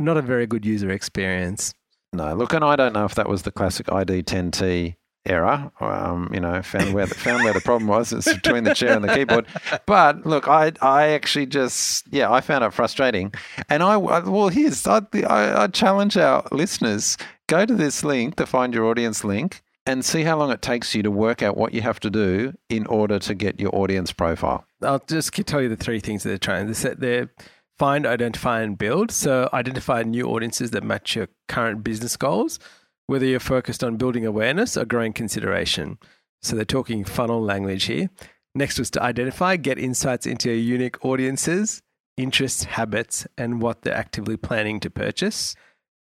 not 0.00 0.16
a 0.16 0.22
very 0.22 0.46
good 0.46 0.64
user 0.64 0.90
experience. 0.90 1.74
No, 2.12 2.34
look, 2.34 2.52
and 2.52 2.64
I 2.64 2.76
don't 2.76 2.92
know 2.92 3.04
if 3.04 3.14
that 3.16 3.28
was 3.28 3.42
the 3.42 3.50
classic 3.50 3.86
ID10T 3.86 4.96
error. 5.26 5.70
Um, 5.80 6.30
you 6.32 6.40
know, 6.40 6.62
found 6.62 6.94
where 6.94 7.06
the, 7.06 7.14
found 7.14 7.44
where 7.44 7.52
the 7.52 7.60
problem 7.60 7.88
was. 7.88 8.12
It's 8.12 8.32
between 8.32 8.64
the 8.64 8.74
chair 8.74 8.94
and 8.94 9.04
the 9.04 9.14
keyboard. 9.14 9.46
But 9.86 10.24
look, 10.24 10.48
I 10.48 10.72
I 10.80 11.08
actually 11.08 11.46
just 11.46 12.06
yeah, 12.10 12.32
I 12.32 12.40
found 12.40 12.64
it 12.64 12.72
frustrating. 12.72 13.34
And 13.68 13.82
I 13.82 13.96
well, 13.96 14.48
here's 14.48 14.86
I 14.86 15.02
I, 15.28 15.64
I 15.64 15.66
challenge 15.66 16.16
our 16.16 16.46
listeners: 16.50 17.16
go 17.46 17.66
to 17.66 17.74
this 17.74 18.02
link, 18.04 18.36
the 18.36 18.46
Find 18.46 18.72
Your 18.72 18.86
Audience 18.86 19.22
link, 19.22 19.62
and 19.88 20.04
see 20.04 20.22
how 20.22 20.36
long 20.36 20.50
it 20.50 20.60
takes 20.60 20.94
you 20.94 21.02
to 21.02 21.10
work 21.10 21.42
out 21.42 21.56
what 21.56 21.72
you 21.72 21.80
have 21.80 21.98
to 21.98 22.10
do 22.10 22.52
in 22.68 22.86
order 22.86 23.18
to 23.18 23.34
get 23.34 23.58
your 23.58 23.74
audience 23.74 24.12
profile. 24.12 24.66
I'll 24.82 25.02
just 25.08 25.32
tell 25.32 25.62
you 25.62 25.70
the 25.70 25.76
three 25.76 25.98
things 25.98 26.22
that 26.22 26.28
they're 26.28 26.38
trying. 26.38 26.70
They're 26.70 27.30
find, 27.78 28.06
identify, 28.06 28.60
and 28.60 28.76
build. 28.76 29.10
So 29.10 29.48
identify 29.52 30.02
new 30.02 30.26
audiences 30.26 30.72
that 30.72 30.84
match 30.84 31.16
your 31.16 31.28
current 31.48 31.82
business 31.82 32.18
goals, 32.18 32.58
whether 33.06 33.24
you're 33.24 33.40
focused 33.40 33.82
on 33.82 33.96
building 33.96 34.26
awareness 34.26 34.76
or 34.76 34.84
growing 34.84 35.14
consideration. 35.14 35.96
So 36.42 36.54
they're 36.54 36.66
talking 36.66 37.02
funnel 37.04 37.40
language 37.40 37.84
here. 37.84 38.10
Next 38.54 38.78
was 38.78 38.90
to 38.90 39.02
identify, 39.02 39.56
get 39.56 39.78
insights 39.78 40.26
into 40.26 40.50
your 40.50 40.58
unique 40.58 41.02
audiences, 41.02 41.80
interests, 42.18 42.64
habits, 42.64 43.26
and 43.38 43.62
what 43.62 43.82
they're 43.82 43.94
actively 43.94 44.36
planning 44.36 44.80
to 44.80 44.90
purchase. 44.90 45.54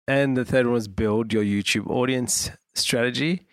And 0.07 0.35
the 0.35 0.45
third 0.45 0.65
one 0.65 0.73
was 0.73 0.87
build 0.87 1.31
your 1.31 1.43
YouTube 1.43 1.87
audience 1.87 2.49
strategy 2.73 3.45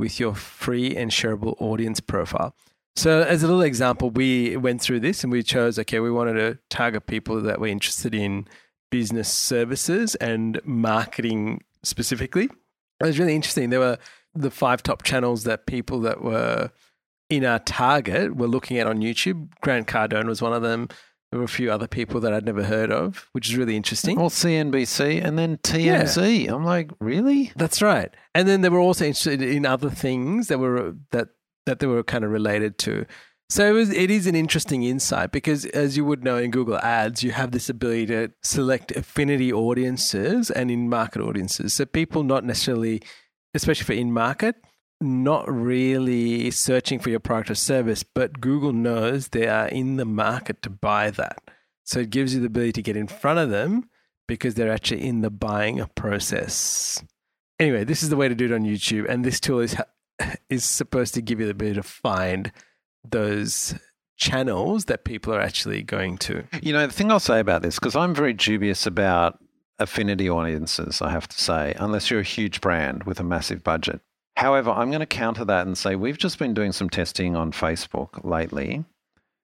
with 0.00 0.18
your 0.18 0.34
free 0.34 0.96
and 0.96 1.10
shareable 1.10 1.54
audience 1.60 2.00
profile. 2.00 2.54
So, 2.96 3.22
as 3.22 3.42
a 3.42 3.46
little 3.46 3.62
example, 3.62 4.10
we 4.10 4.56
went 4.56 4.80
through 4.80 5.00
this 5.00 5.22
and 5.22 5.32
we 5.32 5.42
chose 5.42 5.78
okay, 5.78 6.00
we 6.00 6.10
wanted 6.10 6.34
to 6.34 6.58
target 6.68 7.06
people 7.06 7.40
that 7.42 7.60
were 7.60 7.68
interested 7.68 8.14
in 8.14 8.48
business 8.90 9.32
services 9.32 10.16
and 10.16 10.60
marketing 10.64 11.62
specifically. 11.82 12.44
It 13.00 13.04
was 13.06 13.18
really 13.18 13.36
interesting. 13.36 13.70
There 13.70 13.80
were 13.80 13.98
the 14.34 14.50
five 14.50 14.82
top 14.82 15.02
channels 15.02 15.44
that 15.44 15.66
people 15.66 16.00
that 16.00 16.22
were 16.22 16.70
in 17.28 17.44
our 17.44 17.60
target 17.60 18.36
were 18.36 18.48
looking 18.48 18.78
at 18.78 18.86
on 18.86 18.98
YouTube. 18.98 19.48
Grant 19.60 19.86
Cardone 19.86 20.26
was 20.26 20.42
one 20.42 20.52
of 20.52 20.62
them. 20.62 20.88
There 21.30 21.38
were 21.38 21.44
a 21.44 21.48
few 21.48 21.70
other 21.70 21.86
people 21.86 22.20
that 22.20 22.32
I'd 22.32 22.44
never 22.44 22.64
heard 22.64 22.90
of, 22.90 23.28
which 23.32 23.48
is 23.48 23.56
really 23.56 23.76
interesting. 23.76 24.18
Well, 24.18 24.30
CNBC 24.30 25.24
and 25.24 25.38
then 25.38 25.58
TMZ. 25.58 26.48
I'm 26.48 26.64
like, 26.64 26.90
really? 26.98 27.52
That's 27.54 27.80
right. 27.80 28.12
And 28.34 28.48
then 28.48 28.62
they 28.62 28.68
were 28.68 28.80
also 28.80 29.04
interested 29.04 29.40
in 29.40 29.64
other 29.64 29.90
things 29.90 30.48
that 30.48 30.58
were 30.58 30.96
that 31.12 31.28
that 31.66 31.78
they 31.78 31.86
were 31.86 32.02
kind 32.02 32.24
of 32.24 32.32
related 32.32 32.78
to. 32.78 33.06
So 33.48 33.68
it 33.68 33.72
was 33.72 33.90
it 33.90 34.10
is 34.10 34.26
an 34.26 34.34
interesting 34.34 34.82
insight 34.82 35.30
because 35.30 35.66
as 35.66 35.96
you 35.96 36.04
would 36.04 36.24
know 36.24 36.36
in 36.36 36.50
Google 36.50 36.78
Ads, 36.78 37.22
you 37.22 37.30
have 37.30 37.52
this 37.52 37.68
ability 37.68 38.06
to 38.06 38.32
select 38.42 38.90
affinity 38.92 39.52
audiences 39.52 40.50
and 40.50 40.70
in 40.70 40.88
market 40.88 41.22
audiences. 41.22 41.74
So 41.74 41.84
people 41.84 42.24
not 42.24 42.44
necessarily 42.44 43.02
especially 43.54 43.84
for 43.84 43.92
in 43.92 44.12
market, 44.12 44.56
not 45.00 45.50
really 45.50 46.50
searching 46.50 46.98
for 46.98 47.10
your 47.10 47.20
product 47.20 47.50
or 47.50 47.54
service, 47.54 48.02
but 48.02 48.40
Google 48.40 48.72
knows 48.72 49.28
they 49.28 49.48
are 49.48 49.68
in 49.68 49.96
the 49.96 50.04
market 50.04 50.62
to 50.62 50.70
buy 50.70 51.10
that. 51.10 51.38
So 51.84 52.00
it 52.00 52.10
gives 52.10 52.34
you 52.34 52.40
the 52.40 52.46
ability 52.46 52.72
to 52.72 52.82
get 52.82 52.96
in 52.96 53.06
front 53.06 53.38
of 53.38 53.50
them 53.50 53.88
because 54.28 54.54
they're 54.54 54.72
actually 54.72 55.04
in 55.04 55.22
the 55.22 55.30
buying 55.30 55.84
process. 55.94 57.02
Anyway, 57.58 57.84
this 57.84 58.02
is 58.02 58.10
the 58.10 58.16
way 58.16 58.28
to 58.28 58.34
do 58.34 58.44
it 58.44 58.52
on 58.52 58.62
YouTube, 58.62 59.08
and 59.08 59.24
this 59.24 59.40
tool 59.40 59.60
is 59.60 59.76
is 60.48 60.64
supposed 60.64 61.14
to 61.14 61.22
give 61.22 61.40
you 61.40 61.46
the 61.46 61.52
ability 61.52 61.76
to 61.76 61.82
find 61.82 62.52
those 63.08 63.74
channels 64.16 64.84
that 64.84 65.04
people 65.04 65.34
are 65.34 65.40
actually 65.40 65.82
going 65.82 66.18
to. 66.18 66.44
You 66.62 66.72
know, 66.74 66.86
the 66.86 66.92
thing 66.92 67.10
I'll 67.10 67.18
say 67.18 67.40
about 67.40 67.62
this, 67.62 67.78
because 67.78 67.96
I'm 67.96 68.14
very 68.14 68.34
dubious 68.34 68.86
about 68.86 69.38
affinity 69.78 70.28
audiences, 70.28 71.00
I 71.00 71.10
have 71.10 71.26
to 71.26 71.42
say, 71.42 71.74
unless 71.78 72.10
you're 72.10 72.20
a 72.20 72.24
huge 72.24 72.60
brand 72.60 73.04
with 73.04 73.18
a 73.18 73.24
massive 73.24 73.64
budget. 73.64 74.00
However, 74.36 74.70
I'm 74.70 74.90
going 74.90 75.00
to 75.00 75.06
counter 75.06 75.44
that 75.44 75.66
and 75.66 75.76
say 75.76 75.96
we've 75.96 76.18
just 76.18 76.38
been 76.38 76.54
doing 76.54 76.72
some 76.72 76.88
testing 76.88 77.36
on 77.36 77.52
Facebook 77.52 78.24
lately 78.24 78.84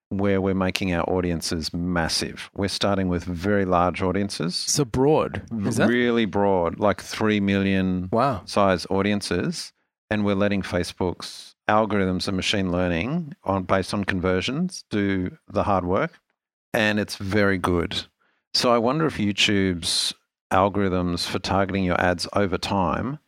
where 0.08 0.40
we're 0.40 0.54
making 0.54 0.94
our 0.94 1.02
audiences 1.10 1.74
massive. 1.74 2.48
We're 2.54 2.68
starting 2.68 3.08
with 3.08 3.24
very 3.24 3.64
large 3.64 4.02
audiences, 4.02 4.54
So 4.54 4.84
broad, 4.84 5.42
is 5.66 5.76
that? 5.76 5.88
really 5.88 6.26
broad, 6.26 6.78
like 6.78 7.00
3 7.02 7.40
million 7.40 8.08
Wow. 8.12 8.42
size 8.44 8.86
audiences, 8.88 9.72
and 10.08 10.24
we're 10.24 10.36
letting 10.36 10.62
Facebook's 10.62 11.56
algorithms 11.68 12.28
and 12.28 12.36
machine 12.36 12.70
learning 12.70 13.34
on 13.42 13.64
based 13.64 13.92
on 13.92 14.04
conversions 14.04 14.84
do 14.90 15.36
the 15.48 15.64
hard 15.64 15.84
work. 15.84 16.20
and 16.72 17.00
it's 17.00 17.16
very 17.16 17.56
good. 17.58 18.04
So 18.54 18.70
I 18.72 18.76
wonder 18.78 19.06
if 19.06 19.16
YouTube's 19.16 20.12
algorithms 20.52 21.26
for 21.26 21.38
targeting 21.38 21.84
your 21.84 22.00
ads 22.00 22.28
over 22.34 22.58
time 22.58 23.18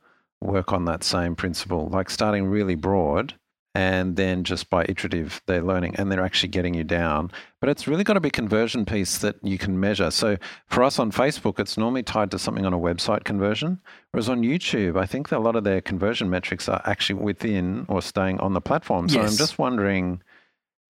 work 0.41 0.73
on 0.73 0.85
that 0.87 1.05
same 1.05 1.35
principle, 1.37 1.89
like 1.89 2.11
starting 2.11 2.47
really 2.47 2.75
broad 2.75 3.35
and 3.75 4.17
then 4.17 4.45
just 4.45 4.71
by 4.71 4.85
iterative 4.89 5.43
they're 5.47 5.63
learning 5.63 5.95
and 5.97 6.11
they're 6.11 6.25
actually 6.25 6.49
getting 6.49 6.75
you 6.75 6.85
down. 6.85 7.31
But 7.61 7.71
it's 7.71 7.87
really 7.87 8.03
got 8.03 8.15
to 8.15 8.21
be 8.21 8.29
a 8.29 8.33
conversion 8.33 8.85
piece 8.85 9.19
that 9.19 9.37
you 9.43 9.59
can 9.59 9.79
measure. 9.79 10.11
So 10.11 10.39
for 10.67 10.83
us 10.83 10.99
on 10.99 11.13
facebook 11.13 11.59
it's 11.61 11.77
normally 11.77 12.03
tied 12.03 12.31
to 12.31 12.39
something 12.39 12.65
on 12.65 12.73
a 12.73 12.79
website 12.79 13.25
conversion 13.25 13.81
whereas 14.11 14.29
on 14.29 14.43
youtube 14.43 14.97
i 14.99 15.07
think 15.07 15.29
that 15.29 15.39
a 15.39 15.41
lot 15.41 15.57
of 15.57 15.65
their 15.65 15.81
conversion 15.81 16.31
metrics 16.31 16.69
are 16.69 16.81
actually 16.85 17.21
within 17.21 17.85
or 17.89 18.01
staying 18.03 18.41
on 18.41 18.53
the 18.55 18.61
platform. 18.61 19.09
So 19.09 19.21
Yes. 19.21 19.31
i'm 19.31 19.37
just 19.37 19.59
wondering 19.59 20.23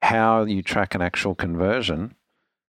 how 0.03 0.45
you 0.45 0.63
track 0.63 0.95
an 0.95 1.03
actual 1.03 1.35
conversion 1.35 2.15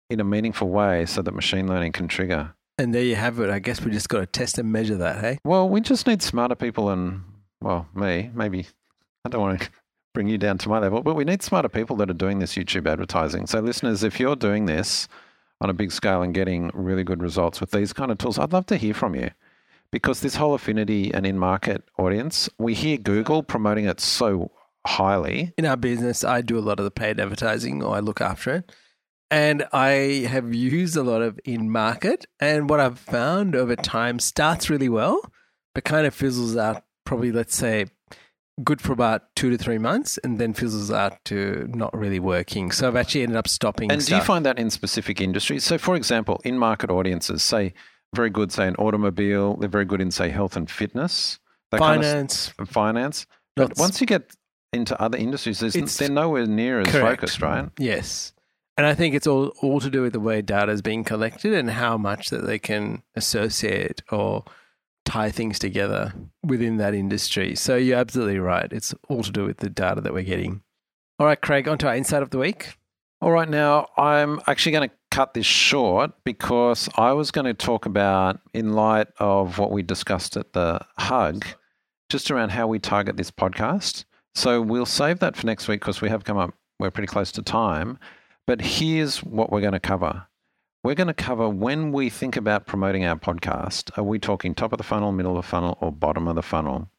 in 0.09 0.19
a 0.19 0.23
meaningful 0.23 0.69
way 0.69 1.05
so 1.05 1.21
that 1.21 1.33
machine 1.33 1.67
learning 1.67 1.91
can 1.91 2.07
trigger 2.07 2.55
And 2.79 2.95
there 2.95 3.03
you 3.03 3.15
have 3.15 3.39
it. 3.39 3.49
I 3.49 3.59
guess 3.59 3.81
we 3.81 3.91
just 3.91 4.09
got 4.09 4.19
to 4.19 4.25
test 4.25 4.57
and 4.57 4.71
measure 4.71 4.97
that, 4.97 5.19
hey? 5.19 5.37
well 5.43 5.69
we 5.69 5.81
just 5.81 6.07
need 6.07 6.21
smarter 6.21 6.55
people 6.55 6.89
and 6.89 7.21
well 7.61 7.87
me 7.93 8.31
maybe 8.33 8.65
i 9.25 9.29
don't 9.29 9.41
want 9.41 9.61
to 9.61 9.69
bring 10.13 10.27
you 10.27 10.37
down 10.37 10.57
to 10.59 10.69
my 10.69 10.79
level, 10.79 11.01
but 11.01 11.15
we 11.15 11.23
need 11.23 11.41
smarter 11.41 11.69
people 11.69 11.95
that 11.97 12.09
are 12.09 12.13
doing 12.13 12.39
this 12.39 12.55
YouTube 12.55 12.87
advertising. 12.87 13.47
So, 13.47 13.59
listeners, 13.59 14.03
if 14.03 14.19
you're 14.19 14.35
doing 14.35 14.65
this 14.65 15.07
on 15.61 15.69
a 15.69 15.73
big 15.73 15.91
scale 15.91 16.21
and 16.21 16.33
getting 16.33 16.71
really 16.73 17.03
good 17.03 17.21
results 17.21 17.61
with 17.61 17.71
these 17.71 17.93
kind 17.93 18.11
of 18.11 18.17
tools, 18.17 18.39
I'd 18.39 18.53
love 18.53 18.65
to 18.67 18.77
hear 18.77 18.93
from 18.93 19.15
you 19.15 19.31
because 19.91 20.21
this 20.21 20.35
whole 20.35 20.53
affinity 20.53 21.13
and 21.13 21.25
in 21.25 21.37
market 21.37 21.83
audience, 21.97 22.49
we 22.57 22.73
hear 22.73 22.97
Google 22.97 23.43
promoting 23.43 23.85
it 23.85 23.99
so 23.99 24.51
highly. 24.85 25.53
In 25.57 25.65
our 25.65 25.77
business, 25.77 26.23
I 26.23 26.41
do 26.41 26.57
a 26.57 26.61
lot 26.61 26.79
of 26.79 26.85
the 26.85 26.91
paid 26.91 27.19
advertising 27.19 27.83
or 27.83 27.95
I 27.95 27.99
look 27.99 28.21
after 28.21 28.55
it. 28.55 28.71
And 29.31 29.67
I 29.71 30.25
have 30.27 30.53
used 30.53 30.97
a 30.97 31.03
lot 31.03 31.21
of 31.21 31.39
in 31.45 31.69
market. 31.69 32.25
And 32.39 32.69
what 32.69 32.79
I've 32.79 32.99
found 32.99 33.55
over 33.55 33.75
time 33.75 34.19
starts 34.19 34.69
really 34.69 34.89
well, 34.89 35.21
but 35.75 35.83
kind 35.83 36.07
of 36.07 36.13
fizzles 36.13 36.57
out 36.57 36.83
probably, 37.05 37.31
let's 37.31 37.55
say, 37.55 37.85
good 38.63 38.81
for 38.81 38.91
about 38.91 39.23
two 39.35 39.49
to 39.49 39.57
three 39.57 39.77
months 39.77 40.17
and 40.23 40.39
then 40.39 40.53
fizzles 40.53 40.91
out 40.91 41.23
to 41.25 41.69
not 41.73 41.95
really 41.95 42.19
working. 42.19 42.71
So 42.71 42.87
I've 42.87 42.95
actually 42.95 43.23
ended 43.23 43.37
up 43.37 43.47
stopping. 43.47 43.91
And 43.91 44.05
do 44.05 44.15
you 44.15 44.21
find 44.21 44.45
that 44.45 44.59
in 44.59 44.69
specific 44.69 45.21
industries? 45.21 45.63
So, 45.63 45.77
for 45.77 45.95
example, 45.95 46.41
in 46.43 46.57
market 46.57 46.89
audiences, 46.89 47.43
say, 47.43 47.73
very 48.15 48.29
good, 48.29 48.51
say, 48.51 48.67
in 48.67 48.75
automobile, 48.75 49.55
they're 49.57 49.69
very 49.69 49.85
good 49.85 50.01
in, 50.01 50.11
say, 50.11 50.29
health 50.29 50.55
and 50.55 50.69
fitness, 50.69 51.39
that 51.71 51.79
kind 51.79 52.01
of 52.01 52.07
finance? 52.07 52.53
finance. 52.65 53.25
But 53.55 53.77
once 53.77 54.01
you 54.01 54.07
get 54.07 54.35
into 54.73 54.99
other 55.01 55.17
industries, 55.17 55.59
there's, 55.59 55.97
they're 55.97 56.09
nowhere 56.09 56.45
near 56.45 56.81
as 56.81 56.87
Correct. 56.87 57.21
focused, 57.21 57.41
right? 57.41 57.69
Yes. 57.77 58.33
And 58.79 58.85
I 58.85 58.95
think 58.95 59.13
it's 59.13 59.27
all, 59.27 59.47
all 59.61 59.81
to 59.81 59.89
do 59.89 60.03
with 60.03 60.13
the 60.13 60.21
way 60.21 60.41
data 60.41 60.71
is 60.71 60.81
being 60.81 61.03
collected 61.03 61.53
and 61.53 61.69
how 61.69 61.97
much 61.97 62.29
that 62.29 62.47
they 62.47 62.57
can 62.57 63.03
associate 63.13 64.01
or 64.09 64.45
tie 65.03 65.31
things 65.31 65.59
together 65.59 66.13
within 66.45 66.77
that 66.77 66.93
industry. 66.93 67.55
So 67.55 67.75
you're 67.75 67.97
absolutely 67.97 68.39
right. 68.39 68.71
It's 68.71 68.95
all 69.09 69.21
to 69.21 69.33
do 69.33 69.43
with 69.43 69.57
the 69.57 69.69
data 69.69 69.99
that 69.99 70.13
we're 70.13 70.23
getting. 70.23 70.61
All 71.19 71.27
right, 71.27 71.41
Craig, 71.41 71.67
on 71.67 71.77
to 71.79 71.89
our 71.89 71.95
insight 71.97 72.23
of 72.23 72.29
the 72.29 72.37
week. 72.37 72.77
All 73.21 73.31
right, 73.31 73.49
now 73.49 73.89
I'm 73.97 74.39
actually 74.47 74.71
going 74.71 74.87
to 74.87 74.95
cut 75.11 75.33
this 75.33 75.45
short 75.45 76.11
because 76.23 76.87
I 76.95 77.11
was 77.11 77.31
going 77.31 77.47
to 77.47 77.53
talk 77.53 77.85
about, 77.85 78.39
in 78.53 78.71
light 78.71 79.07
of 79.17 79.57
what 79.57 79.71
we 79.71 79.83
discussed 79.83 80.37
at 80.37 80.53
the 80.53 80.79
hug, 80.97 81.45
just 82.07 82.31
around 82.31 82.51
how 82.51 82.67
we 82.67 82.79
target 82.79 83.17
this 83.17 83.29
podcast. 83.29 84.05
So 84.35 84.61
we'll 84.61 84.85
save 84.85 85.19
that 85.19 85.35
for 85.35 85.45
next 85.45 85.67
week 85.67 85.81
because 85.81 85.99
we 85.99 86.07
have 86.07 86.23
come 86.23 86.37
up, 86.37 86.53
we're 86.79 86.91
pretty 86.91 87.07
close 87.07 87.33
to 87.33 87.41
time. 87.41 87.99
But 88.49 88.61
here's 88.61 89.19
what 89.23 89.51
we're 89.51 89.61
going 89.61 89.73
to 89.73 89.79
cover. 89.79 90.25
We're 90.83 90.95
going 90.95 91.05
to 91.05 91.13
cover 91.13 91.47
when 91.47 91.91
we 91.91 92.09
think 92.09 92.35
about 92.35 92.65
promoting 92.65 93.05
our 93.05 93.15
podcast, 93.15 93.95
are 93.95 94.03
we 94.03 94.17
talking 94.17 94.55
top 94.55 94.71
of 94.73 94.79
the 94.79 94.83
funnel, 94.83 95.11
middle 95.11 95.37
of 95.37 95.45
the 95.45 95.47
funnel, 95.47 95.77
or 95.81 95.91
bottom 95.91 96.27
of 96.27 96.33
the 96.33 96.41
funnel? 96.41 96.89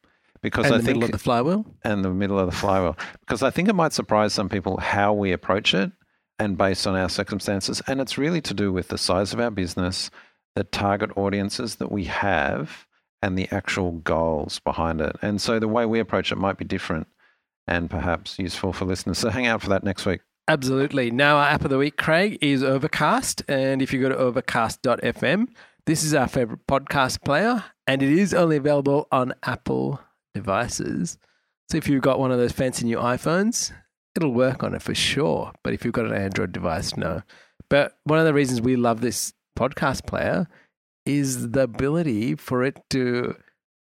Because 0.43 0.67
And 0.67 0.77
I 0.77 0.79
the 0.79 0.85
think 0.85 0.99
middle 0.99 1.07
of 1.07 1.11
the 1.11 1.19
flywheel. 1.19 1.67
and 1.83 2.05
the 2.05 2.11
middle 2.11 2.39
of 2.39 2.47
the 2.47 2.57
flywheel 2.57 2.97
because 3.19 3.43
I 3.43 3.51
think 3.51 3.69
it 3.69 3.75
might 3.75 3.93
surprise 3.93 4.33
some 4.33 4.49
people 4.49 4.77
how 4.77 5.13
we 5.13 5.33
approach 5.33 5.75
it 5.75 5.91
and 6.39 6.57
based 6.57 6.87
on 6.87 6.95
our 6.95 7.09
circumstances. 7.09 7.83
And 7.89 8.01
it's 8.01 8.17
really 8.17 8.41
to 8.43 8.55
do 8.55 8.73
with 8.73 8.87
the 8.87 8.97
size 8.97 9.33
of 9.33 9.41
our 9.41 9.51
business, 9.51 10.09
the 10.55 10.63
target 10.63 11.11
audiences 11.17 11.75
that 11.77 11.91
we 11.91 12.05
have, 12.05 12.87
and 13.23 13.37
the 13.37 13.49
actual 13.51 13.91
goals 13.91 14.61
behind 14.61 15.01
it. 15.01 15.17
And 15.21 15.43
so 15.43 15.59
the 15.59 15.67
way 15.67 15.85
we 15.85 15.99
approach 15.99 16.31
it 16.31 16.39
might 16.39 16.59
be 16.59 16.65
different 16.65 17.09
and 17.67 17.91
perhaps 17.91 18.39
useful 18.39 18.73
for 18.73 18.85
listeners. 18.85 19.19
So 19.19 19.31
hang 19.31 19.49
out 19.49 19.63
for 19.63 19.71
that 19.71 19.83
next 19.83 20.07
week. 20.07 20.21
Absolutely. 20.49 21.11
Now, 21.11 21.37
our 21.37 21.47
app 21.47 21.65
of 21.65 21.71
the 21.71 21.79
week, 21.79 21.97
Craig, 21.97 22.39
is 22.41 22.63
Overcast. 22.63 23.43
And 23.49 23.81
if 23.81 23.93
you 23.93 24.01
go 24.01 24.09
to 24.09 24.17
overcast.fm, 24.17 25.49
this 25.87 26.03
is 26.03 26.13
our 26.13 26.29
favorite 26.29 26.67
podcast 26.67 27.25
player, 27.25 27.65
and 27.87 28.03
it 28.03 28.11
is 28.11 28.35
only 28.35 28.57
available 28.57 29.09
on 29.11 29.33
Apple 29.45 30.01
devices. 30.35 31.19
So 31.71 31.79
if 31.79 31.89
you've 31.89 32.03
got 32.03 32.19
one 32.19 32.33
of 32.33 32.39
those 32.39 32.53
fancy 32.53 32.85
new 32.85 32.99
iPhones, 32.99 33.73
it'll 34.15 34.35
work 34.35 34.63
on 34.63 34.75
it 34.75 34.83
for 34.83 34.95
sure. 34.95 35.53
But 35.63 35.73
if 35.73 35.85
you've 35.85 35.95
got 35.95 36.07
an 36.07 36.15
Android 36.15 36.53
device, 36.53 36.97
no. 36.97 37.23
But 37.69 37.99
one 38.05 38.19
of 38.19 38.25
the 38.25 38.35
reasons 38.35 38.61
we 38.61 38.77
love 38.77 39.01
this 39.01 39.33
podcast 39.59 40.07
player 40.07 40.49
is 41.07 41.51
the 41.51 41.63
ability 41.63 42.35
for 42.35 42.63
it 42.63 42.79
to 42.91 43.37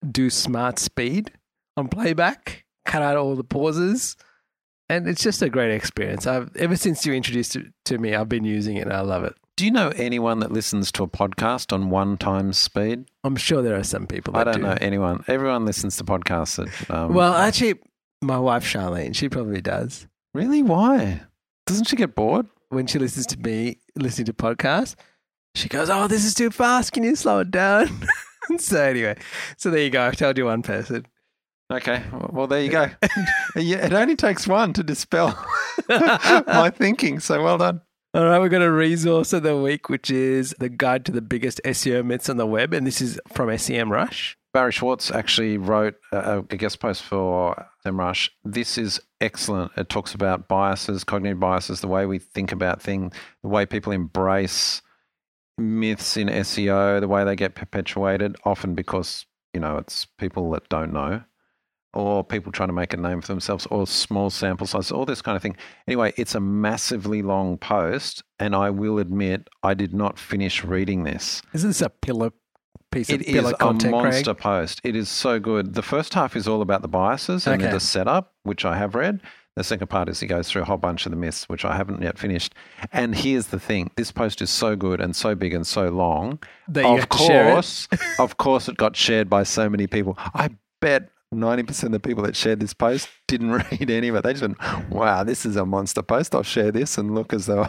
do 0.09 0.29
smart 0.29 0.79
speed 0.79 1.31
on 1.77 1.87
playback, 1.87 2.65
cut 2.85 3.01
out 3.01 3.17
all 3.17 3.35
the 3.35 3.43
pauses 3.43 4.15
and 4.89 5.07
it's 5.07 5.23
just 5.23 5.41
a 5.41 5.49
great 5.49 5.71
experience. 5.73 6.27
I've 6.27 6.55
ever 6.55 6.75
since 6.75 7.05
you 7.05 7.13
introduced 7.13 7.55
it 7.55 7.67
to 7.85 7.97
me, 7.97 8.15
I've 8.15 8.29
been 8.29 8.43
using 8.43 8.77
it 8.77 8.81
and 8.81 8.93
I 8.93 9.01
love 9.01 9.23
it. 9.23 9.33
Do 9.55 9.65
you 9.65 9.71
know 9.71 9.89
anyone 9.95 10.39
that 10.39 10.51
listens 10.51 10.91
to 10.93 11.03
a 11.03 11.07
podcast 11.07 11.71
on 11.71 11.89
one 11.91 12.17
times 12.17 12.57
speed? 12.57 13.05
I'm 13.23 13.35
sure 13.35 13.61
there 13.61 13.75
are 13.77 13.83
some 13.83 14.07
people. 14.07 14.35
I 14.35 14.43
don't 14.43 14.55
do. 14.55 14.61
know 14.63 14.77
anyone. 14.81 15.23
Everyone 15.27 15.63
listens 15.65 15.95
to 15.97 16.03
podcasts. 16.03 16.55
That, 16.55 16.89
um, 16.95 17.13
Well, 17.13 17.33
actually, 17.35 17.75
my 18.21 18.39
wife 18.39 18.63
Charlene, 18.65 19.15
she 19.15 19.29
probably 19.29 19.61
does. 19.61 20.07
really, 20.33 20.63
why? 20.63 21.21
Doesn't 21.67 21.85
she 21.87 21.95
get 21.95 22.15
bored? 22.15 22.47
When 22.69 22.87
she 22.87 22.97
listens 22.97 23.27
to 23.27 23.37
me 23.39 23.77
listening 23.95 24.25
to 24.25 24.33
podcasts, 24.33 24.95
she 25.53 25.69
goes, 25.69 25.87
"Oh, 25.91 26.07
this 26.07 26.25
is 26.25 26.33
too 26.33 26.49
fast. 26.49 26.91
Can 26.91 27.03
you 27.03 27.15
slow 27.15 27.39
it 27.39 27.51
down?" 27.51 27.87
so 28.57 28.81
anyway, 28.81 29.15
so 29.57 29.69
there 29.69 29.83
you 29.83 29.91
go. 29.91 30.01
I've 30.01 30.15
told 30.17 30.39
you 30.39 30.45
one 30.45 30.63
person. 30.63 31.05
Okay, 31.73 32.03
well, 32.29 32.45
there 32.45 32.61
you 32.61 32.69
go. 32.69 32.87
it 33.55 33.93
only 33.93 34.15
takes 34.15 34.47
one 34.47 34.73
to 34.73 34.83
dispel 34.83 35.35
my 35.89 36.71
thinking. 36.73 37.19
So 37.19 37.41
well 37.43 37.57
done. 37.57 37.81
All 38.13 38.25
right, 38.25 38.37
we've 38.37 38.51
got 38.51 38.61
a 38.61 38.71
resource 38.71 39.33
of 39.33 39.41
the 39.41 39.57
week, 39.57 39.89
which 39.89 40.11
is 40.11 40.53
the 40.59 40.69
guide 40.69 41.03
to 41.05 41.11
the 41.11 41.21
biggest 41.21 41.59
SEO 41.65 42.05
myths 42.05 42.29
on 42.29 42.37
the 42.37 42.45
web, 42.45 42.75
and 42.75 42.85
this 42.85 43.01
is 43.01 43.19
from 43.29 43.57
SEM 43.57 43.91
Rush. 43.91 44.37
Barry 44.53 44.71
Schwartz 44.71 45.09
actually 45.09 45.57
wrote 45.57 45.95
a, 46.11 46.43
a 46.47 46.57
guest 46.57 46.79
post 46.79 47.01
for 47.01 47.65
SEM 47.81 47.99
Rush. 47.99 48.29
This 48.43 48.77
is 48.77 49.01
excellent. 49.19 49.71
It 49.75 49.89
talks 49.89 50.13
about 50.13 50.47
biases, 50.47 51.03
cognitive 51.03 51.39
biases, 51.39 51.81
the 51.81 51.87
way 51.87 52.05
we 52.05 52.19
think 52.19 52.51
about 52.51 52.83
things, 52.83 53.15
the 53.41 53.49
way 53.49 53.65
people 53.65 53.91
embrace 53.91 54.83
myths 55.57 56.17
in 56.17 56.27
SEO, 56.27 56.99
the 56.99 57.07
way 57.07 57.23
they 57.23 57.35
get 57.35 57.55
perpetuated, 57.55 58.35
often 58.45 58.75
because, 58.75 59.25
you 59.55 59.59
know, 59.59 59.77
it's 59.77 60.05
people 60.19 60.51
that 60.51 60.69
don't 60.69 60.93
know 60.93 61.23
or 61.93 62.23
people 62.23 62.51
trying 62.51 62.69
to 62.69 62.73
make 62.73 62.93
a 62.93 62.97
name 62.97 63.21
for 63.21 63.27
themselves 63.27 63.65
or 63.67 63.85
small 63.87 64.29
sample 64.29 64.65
sizes, 64.67 64.91
all 64.91 65.05
this 65.05 65.21
kind 65.21 65.35
of 65.35 65.41
thing. 65.41 65.55
Anyway, 65.87 66.13
it's 66.17 66.35
a 66.35 66.39
massively 66.39 67.21
long 67.21 67.57
post, 67.57 68.23
and 68.39 68.55
I 68.55 68.69
will 68.69 68.97
admit 68.99 69.49
I 69.61 69.73
did 69.73 69.93
not 69.93 70.17
finish 70.17 70.63
reading 70.63 71.03
this. 71.03 71.41
Is 71.53 71.63
this 71.63 71.81
a 71.81 71.89
pillar 71.89 72.31
piece 72.91 73.09
of 73.09 73.21
It 73.21 73.27
is 73.27 73.49
a 73.49 73.53
content, 73.55 73.91
monster 73.91 74.33
Craig? 74.33 74.37
post. 74.43 74.81
It 74.83 74.95
is 74.95 75.09
so 75.09 75.39
good. 75.39 75.73
The 75.75 75.81
first 75.81 76.13
half 76.13 76.35
is 76.35 76.47
all 76.47 76.61
about 76.61 76.81
the 76.81 76.87
biases 76.87 77.45
and 77.47 77.61
Okay. 77.61 77.71
the 77.71 77.79
setup, 77.79 78.33
which 78.43 78.65
I 78.65 78.77
have 78.77 78.95
read. 78.95 79.21
The 79.55 79.63
second 79.63 79.85
part 79.87 80.09
is 80.09 80.19
he 80.19 80.25
goes 80.25 80.49
through 80.49 80.63
a 80.63 80.65
whole 80.65 80.77
bunch 80.77 81.05
of 81.05 81.11
the 81.11 81.15
myths, 81.15 81.47
which 81.47 81.63
I 81.63 81.75
haven't 81.75 82.01
yet 82.01 82.17
finished. 82.17 82.55
And 82.91 83.13
here's 83.13 83.47
the 83.47 83.59
thing: 83.59 83.91
this 83.97 84.11
post 84.11 84.41
is 84.41 84.49
so 84.49 84.75
good 84.75 84.99
and 84.99 85.15
so 85.15 85.35
big 85.35 85.53
and 85.53 85.65
so 85.67 85.89
long. 85.89 86.39
That 86.67 86.85
you 86.85 86.93
of 86.93 86.99
have 87.01 87.09
to 87.09 87.17
share 87.19 87.49
it. 87.49 87.53
course, 87.53 87.87
of 88.19 88.37
course, 88.37 88.67
it 88.67 88.77
got 88.77 88.95
shared 88.95 89.29
by 89.29 89.43
so 89.43 89.69
many 89.69 89.85
people. 89.85 90.17
I 90.33 90.49
bet. 90.81 91.09
90% 91.33 91.83
of 91.83 91.91
the 91.91 91.99
people 91.99 92.23
that 92.23 92.35
shared 92.35 92.59
this 92.59 92.73
post 92.73 93.09
didn't 93.27 93.51
read 93.71 93.89
any 93.89 94.07
of 94.07 94.15
it. 94.15 94.23
They 94.23 94.33
just 94.33 94.41
went, 94.41 94.57
wow, 94.89 95.23
this 95.23 95.45
is 95.45 95.55
a 95.55 95.65
monster 95.65 96.01
post. 96.01 96.33
I'll 96.35 96.43
share 96.43 96.71
this 96.71 96.97
and 96.97 97.13
look 97.15 97.33
as 97.33 97.45
though 97.45 97.67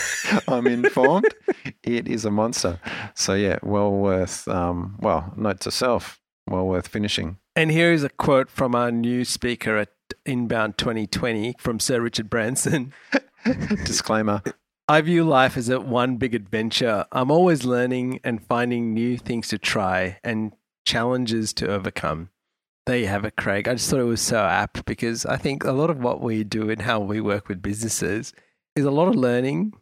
I'm 0.48 0.66
informed. 0.66 1.34
It 1.82 2.08
is 2.08 2.24
a 2.24 2.30
monster. 2.30 2.80
So, 3.14 3.34
yeah, 3.34 3.58
well 3.62 3.92
worth, 3.92 4.46
um, 4.48 4.96
well, 5.00 5.32
note 5.36 5.60
to 5.60 5.70
self, 5.70 6.20
well 6.48 6.66
worth 6.66 6.88
finishing. 6.88 7.38
And 7.54 7.70
here 7.70 7.92
is 7.92 8.04
a 8.04 8.10
quote 8.10 8.50
from 8.50 8.74
our 8.74 8.90
new 8.90 9.24
speaker 9.24 9.76
at 9.76 9.88
Inbound 10.24 10.76
2020 10.78 11.54
from 11.58 11.80
Sir 11.80 12.00
Richard 12.00 12.28
Branson. 12.28 12.92
Disclaimer. 13.84 14.42
I 14.88 15.00
view 15.00 15.24
life 15.24 15.56
as 15.56 15.68
a 15.68 15.80
one 15.80 16.16
big 16.16 16.34
adventure. 16.34 17.06
I'm 17.10 17.30
always 17.30 17.64
learning 17.64 18.20
and 18.22 18.44
finding 18.44 18.94
new 18.94 19.16
things 19.16 19.48
to 19.48 19.58
try 19.58 20.18
and 20.22 20.52
challenges 20.84 21.52
to 21.54 21.68
overcome. 21.68 22.30
There 22.86 22.98
you 22.98 23.08
have 23.08 23.24
it, 23.24 23.34
Craig. 23.34 23.66
I 23.66 23.74
just 23.74 23.90
thought 23.90 23.98
it 23.98 24.04
was 24.04 24.20
so 24.20 24.38
apt 24.38 24.84
because 24.84 25.26
I 25.26 25.36
think 25.36 25.64
a 25.64 25.72
lot 25.72 25.90
of 25.90 25.98
what 25.98 26.20
we 26.20 26.44
do 26.44 26.70
and 26.70 26.80
how 26.80 27.00
we 27.00 27.20
work 27.20 27.48
with 27.48 27.60
businesses 27.60 28.32
is 28.76 28.84
a 28.84 28.92
lot 28.92 29.08
of 29.08 29.16
learning, 29.16 29.72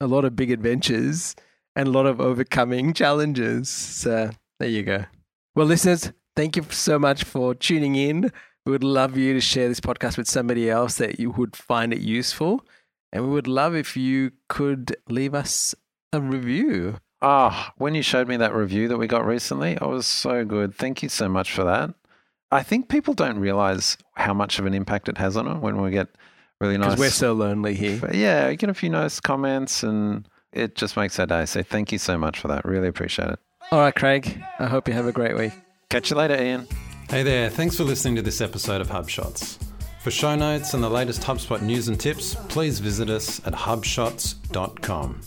a 0.00 0.06
lot 0.06 0.26
of 0.26 0.36
big 0.36 0.50
adventures 0.50 1.34
and 1.74 1.88
a 1.88 1.90
lot 1.90 2.04
of 2.04 2.20
overcoming 2.20 2.92
challenges. 2.92 3.70
So 3.70 4.32
there 4.60 4.68
you 4.68 4.82
go. 4.82 5.06
Well, 5.54 5.66
listeners, 5.66 6.12
thank 6.36 6.56
you 6.56 6.64
so 6.68 6.98
much 6.98 7.24
for 7.24 7.54
tuning 7.54 7.94
in. 7.94 8.30
We 8.66 8.72
would 8.72 8.84
love 8.84 9.16
you 9.16 9.32
to 9.32 9.40
share 9.40 9.68
this 9.68 9.80
podcast 9.80 10.18
with 10.18 10.28
somebody 10.28 10.68
else 10.68 10.96
that 10.96 11.18
you 11.18 11.30
would 11.30 11.56
find 11.56 11.90
it 11.94 12.00
useful. 12.00 12.66
And 13.14 13.24
we 13.24 13.30
would 13.30 13.48
love 13.48 13.74
if 13.74 13.96
you 13.96 14.32
could 14.50 14.94
leave 15.08 15.34
us 15.34 15.74
a 16.12 16.20
review. 16.20 16.98
Ah, 17.22 17.70
oh, 17.70 17.74
when 17.78 17.94
you 17.94 18.02
showed 18.02 18.28
me 18.28 18.36
that 18.36 18.54
review 18.54 18.88
that 18.88 18.98
we 18.98 19.06
got 19.06 19.24
recently, 19.24 19.72
it 19.72 19.80
was 19.80 20.06
so 20.06 20.44
good. 20.44 20.74
Thank 20.74 21.02
you 21.02 21.08
so 21.08 21.30
much 21.30 21.50
for 21.52 21.64
that. 21.64 21.94
I 22.52 22.62
think 22.62 22.88
people 22.88 23.14
don't 23.14 23.38
realize 23.38 23.96
how 24.14 24.34
much 24.34 24.58
of 24.58 24.66
an 24.66 24.74
impact 24.74 25.08
it 25.08 25.16
has 25.16 25.36
on 25.36 25.46
them 25.46 25.62
when 25.62 25.80
we 25.80 25.90
get 25.90 26.08
really 26.60 26.76
nice. 26.76 26.90
Because 26.90 27.00
we're 27.00 27.10
so 27.10 27.32
lonely 27.32 27.74
here. 27.74 27.98
But 27.98 28.14
yeah, 28.14 28.50
you 28.50 28.56
get 28.56 28.68
a 28.68 28.74
few 28.74 28.90
nice 28.90 29.20
comments 29.20 29.82
and 29.82 30.28
it 30.52 30.74
just 30.74 30.96
makes 30.96 31.18
our 31.18 31.26
day. 31.26 31.46
So 31.46 31.62
thank 31.62 31.92
you 31.92 31.98
so 31.98 32.18
much 32.18 32.38
for 32.38 32.48
that. 32.48 32.66
Really 32.66 32.88
appreciate 32.88 33.30
it. 33.30 33.38
All 33.70 33.80
right, 33.80 33.94
Craig. 33.94 34.42
I 34.58 34.66
hope 34.66 34.86
you 34.86 34.92
have 34.92 35.06
a 35.06 35.12
great 35.12 35.34
week. 35.34 35.52
Catch 35.88 36.10
you 36.10 36.16
later, 36.16 36.40
Ian. 36.40 36.68
Hey 37.08 37.22
there. 37.22 37.48
Thanks 37.48 37.76
for 37.76 37.84
listening 37.84 38.16
to 38.16 38.22
this 38.22 38.42
episode 38.42 38.82
of 38.82 38.88
HubShots. 38.88 39.58
For 40.02 40.10
show 40.10 40.34
notes 40.34 40.74
and 40.74 40.84
the 40.84 40.90
latest 40.90 41.22
HubSpot 41.22 41.62
news 41.62 41.88
and 41.88 41.98
tips, 41.98 42.34
please 42.48 42.80
visit 42.80 43.08
us 43.08 43.40
at 43.46 43.54
hubshots.com. 43.54 45.20